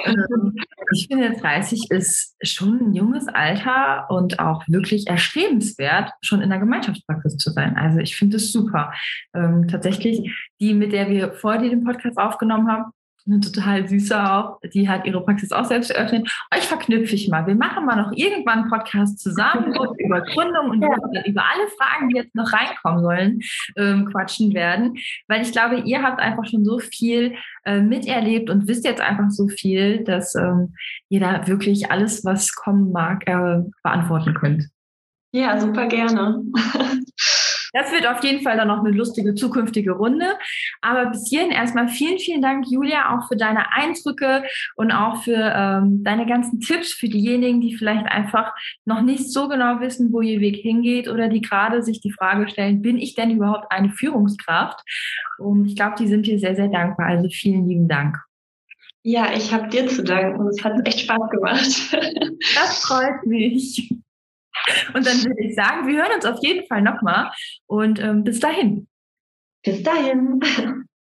Ähm, 0.05 0.55
ich 0.93 1.09
finde 1.09 1.33
30 1.33 1.91
ist 1.91 2.37
schon 2.41 2.79
ein 2.81 2.95
junges 2.95 3.27
Alter 3.27 4.07
und 4.11 4.39
auch 4.39 4.63
wirklich 4.69 5.09
erstrebenswert, 5.09 6.13
schon 6.21 6.41
in 6.41 6.51
der 6.51 6.61
Gemeinschaftspraxis 6.61 7.37
zu 7.37 7.51
sein. 7.51 7.77
Also 7.77 7.99
ich 7.99 8.15
finde 8.15 8.37
es 8.37 8.53
super. 8.53 8.93
Ähm, 9.35 9.67
tatsächlich, 9.67 10.31
die, 10.61 10.75
mit 10.75 10.93
der 10.93 11.09
wir 11.11 11.33
vor 11.33 11.59
dir 11.59 11.69
den 11.69 11.83
Podcast 11.83 12.17
aufgenommen 12.17 12.71
haben, 12.71 12.93
eine 13.27 13.41
total 13.41 13.89
süße 13.89 14.31
auch, 14.31 14.59
die 14.75 14.89
hat 14.89 15.07
ihre 15.07 15.25
Praxis 15.25 15.53
auch 15.53 15.65
selbst 15.65 15.91
eröffnet. 15.91 16.29
Euch 16.55 16.65
verknüpfe 16.65 17.15
ich 17.15 17.29
mal. 17.29 17.47
Wir 17.47 17.55
machen 17.55 17.87
mal 17.87 17.97
noch 17.97 18.13
irgendwann 18.15 18.61
einen 18.61 18.71
Podcast 18.71 19.21
zusammen 19.21 19.75
über 19.99 20.21
Gründung 20.23 20.71
und 20.71 20.83
ja. 20.83 20.89
über 21.25 21.45
alle 21.45 21.69
Fragen, 21.79 22.09
die 22.09 22.17
jetzt 22.17 22.35
noch 22.35 22.53
reinkommen 22.53 23.03
sollen, 23.03 23.41
ähm, 23.77 24.07
quatschen 24.11 24.55
werden. 24.55 24.97
Weil 25.29 25.43
ich 25.43 25.53
glaube, 25.53 25.81
ihr 25.81 26.03
habt 26.03 26.21
einfach 26.21 26.47
schon 26.47 26.65
so 26.65 26.79
viel 26.79 27.35
äh, 27.65 27.81
miterlebt 27.81 28.51
und 28.51 28.67
wisst 28.67 28.85
jetzt 28.85 29.01
einfach 29.01 29.31
so 29.31 29.49
viel, 29.49 30.05
dass 30.05 30.35
ähm, 30.35 30.75
ihr 31.09 31.21
da 31.21 31.47
wirklich 31.47 31.91
alles, 31.91 32.25
was 32.25 32.55
kommen 32.55 32.93
mag, 32.93 33.27
äh, 33.27 33.63
beantworten 33.83 34.35
könnt. 34.35 34.69
Ja, 35.35 35.59
super 35.59 35.87
gerne. 35.87 36.43
Das 37.73 37.91
wird 37.91 38.07
auf 38.07 38.23
jeden 38.23 38.43
Fall 38.43 38.57
dann 38.57 38.69
noch 38.69 38.85
eine 38.85 38.91
lustige 38.91 39.35
zukünftige 39.35 39.93
Runde. 39.93 40.27
Aber 40.81 41.07
bis 41.07 41.29
hierhin 41.29 41.51
erstmal 41.51 41.89
vielen, 41.89 42.19
vielen 42.19 42.43
Dank, 42.43 42.67
Julia, 42.71 43.17
auch 43.17 43.29
für 43.29 43.37
deine 43.37 43.73
Eindrücke 43.73 44.45
und 44.77 44.93
auch 44.93 45.23
für 45.23 45.53
ähm, 45.55 46.05
deine 46.05 46.27
ganzen 46.27 46.61
Tipps 46.61 46.93
für 46.93 47.09
diejenigen, 47.09 47.61
die 47.61 47.77
vielleicht 47.77 48.07
einfach 48.07 48.53
noch 48.85 49.03
nicht 49.03 49.33
so 49.33 49.49
genau 49.49 49.81
wissen, 49.81 50.13
wo 50.13 50.21
ihr 50.21 50.41
Weg 50.41 50.57
hingeht 50.57 51.09
oder 51.09 51.29
die 51.29 51.41
gerade 51.41 51.83
sich 51.83 52.01
die 52.01 52.13
Frage 52.13 52.49
stellen, 52.49 52.83
bin 52.83 52.99
ich 52.99 53.15
denn 53.15 53.31
überhaupt 53.31 53.71
eine 53.71 53.91
Führungskraft? 53.91 54.81
Und 55.39 55.67
ich 55.67 55.77
glaube, 55.77 55.97
die 55.99 56.09
sind 56.09 56.27
dir 56.27 56.39
sehr, 56.39 56.55
sehr 56.55 56.69
dankbar. 56.69 57.07
Also 57.07 57.29
vielen 57.31 57.69
lieben 57.69 57.89
Dank. 57.89 58.19
Ja, 59.05 59.33
ich 59.35 59.53
habe 59.53 59.69
dir 59.69 59.89
zu 59.89 60.05
danken. 60.05 60.47
Es 60.49 60.63
hat 60.63 60.87
echt 60.87 61.01
Spaß 61.01 61.31
gemacht. 61.31 61.99
Das 62.55 62.81
freut 62.81 63.27
mich. 63.27 63.93
Und 64.95 65.07
dann 65.07 65.25
würde 65.25 65.43
ich 65.43 65.55
sagen, 65.55 65.87
wir 65.87 66.03
hören 66.03 66.15
uns 66.15 66.25
auf 66.25 66.39
jeden 66.43 66.67
Fall 66.67 66.83
nochmal 66.83 67.31
und 67.67 68.01
ähm, 68.01 68.25
bis 68.25 68.41
dahin. 68.41 68.89
Bis 69.65 69.83
dahin. 69.83 70.41